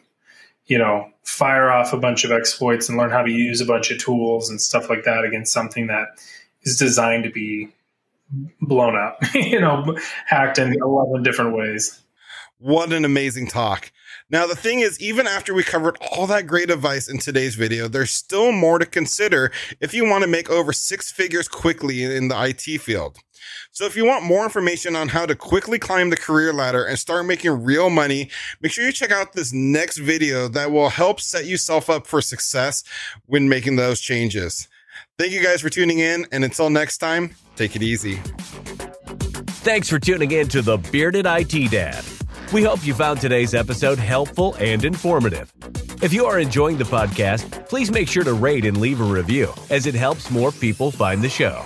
you 0.66 0.78
know 0.78 1.10
fire 1.24 1.72
off 1.72 1.94
a 1.94 1.98
bunch 1.98 2.24
of 2.24 2.32
exploits 2.32 2.90
and 2.90 2.98
learn 2.98 3.10
how 3.10 3.22
to 3.22 3.32
use 3.32 3.62
a 3.62 3.66
bunch 3.66 3.92
of 3.92 3.98
tools 3.98 4.50
and 4.50 4.60
stuff 4.62 4.90
like 4.90 5.04
that 5.04 5.24
against 5.24 5.54
something 5.54 5.88
that 5.88 6.08
is 6.64 6.78
designed 6.78 7.24
to 7.24 7.30
be 7.30 7.70
blown 8.62 8.96
up 8.96 9.20
you 9.36 9.60
know 9.60 9.98
hacked 10.26 10.58
in 10.58 10.74
11 10.82 11.24
different 11.24 11.56
ways. 11.56 12.00
What 12.60 12.94
an 12.94 13.04
amazing 13.04 13.48
talk 13.48 13.92
now, 14.30 14.48
the 14.48 14.56
thing 14.56 14.80
is, 14.80 15.00
even 15.00 15.28
after 15.28 15.54
we 15.54 15.64
covered 15.64 15.98
all 16.12 16.28
that 16.28 16.48
great 16.48 16.72
advice 16.72 17.08
in 17.08 17.20
today's 17.20 17.56
video, 17.56 17.88
there's 17.88 18.12
still 18.12 18.52
more 18.52 18.80
to 18.80 18.86
consider 18.86 19.52
if 19.80 19.94
you 19.94 20.06
want 20.10 20.24
to 20.24 20.30
make 20.30 20.50
over 20.50 20.74
six 20.74 21.12
figures 21.12 21.48
quickly 21.48 22.04
in 22.04 22.30
the 22.30 22.44
IT 22.44 22.82
field. 22.82 23.18
So 23.72 23.86
if 23.86 23.96
you 23.96 24.06
want 24.06 24.24
more 24.24 24.44
information 24.44 24.96
on 24.96 25.10
how 25.10 25.26
to 25.26 25.36
quickly 25.36 25.78
climb 25.78 26.10
the 26.10 26.18
career 26.18 26.54
ladder 26.54 26.86
and 26.86 26.98
start 26.98 27.26
making 27.26 27.64
real 27.64 27.90
money, 27.90 28.30
make 28.62 28.72
sure 28.72 28.86
you 28.86 28.92
check 28.92 29.12
out 29.12 29.34
this 29.34 29.52
next 29.52 29.98
video 29.98 30.48
that 30.50 30.72
will 30.72 30.90
help 30.90 31.20
set 31.20 31.46
yourself 31.46 31.90
up 31.90 32.08
for 32.08 32.22
success 32.22 32.84
when 33.26 33.50
making 33.50 33.76
those 33.76 34.00
changes. 34.00 34.68
Thank 35.18 35.34
you 35.34 35.44
guys 35.44 35.62
for 35.62 35.70
tuning 35.70 36.00
in. 36.00 36.26
And 36.32 36.44
until 36.44 36.70
next 36.70 37.00
time, 37.00 37.36
take 37.56 37.76
it 37.76 37.84
easy. 37.84 38.16
Thanks 39.64 39.90
for 39.90 40.00
tuning 40.00 40.32
in 40.32 40.48
to 40.50 40.62
the 40.62 40.78
Bearded 40.78 41.26
IT 41.28 41.72
Dad. 41.72 42.04
We 42.54 42.62
hope 42.62 42.86
you 42.86 42.94
found 42.94 43.20
today's 43.20 43.56
episode 43.56 43.98
helpful 43.98 44.56
and 44.60 44.86
informative. 44.86 45.52
If 46.04 46.14
you 46.14 46.26
are 46.26 46.38
enjoying 46.38 46.78
the 46.78 46.84
podcast, 46.84 47.68
please 47.68 47.90
make 47.90 48.08
sure 48.08 48.24
to 48.24 48.34
rate 48.34 48.64
and 48.64 48.80
leave 48.80 49.02
a 49.02 49.04
review, 49.04 49.52
as 49.72 49.88
it 49.88 49.96
helps 49.96 50.30
more 50.30 50.52
people 50.52 50.92
find 50.92 51.24
the 51.24 51.30
show. 51.30 51.66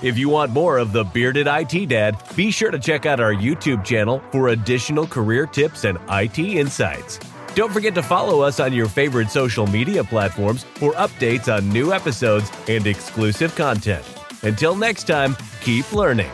If 0.00 0.16
you 0.16 0.30
want 0.30 0.52
more 0.52 0.78
of 0.78 0.92
the 0.92 1.04
Bearded 1.04 1.46
IT 1.46 1.90
Dad, 1.90 2.16
be 2.34 2.50
sure 2.50 2.70
to 2.70 2.78
check 2.78 3.04
out 3.04 3.20
our 3.20 3.34
YouTube 3.34 3.84
channel 3.84 4.22
for 4.32 4.48
additional 4.48 5.06
career 5.06 5.44
tips 5.44 5.84
and 5.84 5.98
IT 6.08 6.38
insights. 6.38 7.20
Don't 7.54 7.72
forget 7.72 7.94
to 7.94 8.02
follow 8.02 8.40
us 8.40 8.60
on 8.60 8.72
your 8.72 8.88
favorite 8.88 9.30
social 9.30 9.66
media 9.66 10.02
platforms 10.02 10.64
for 10.76 10.92
updates 10.92 11.54
on 11.54 11.68
new 11.68 11.92
episodes 11.92 12.50
and 12.66 12.86
exclusive 12.86 13.54
content. 13.56 14.06
Until 14.42 14.74
next 14.74 15.04
time, 15.04 15.36
keep 15.60 15.92
learning. 15.92 16.30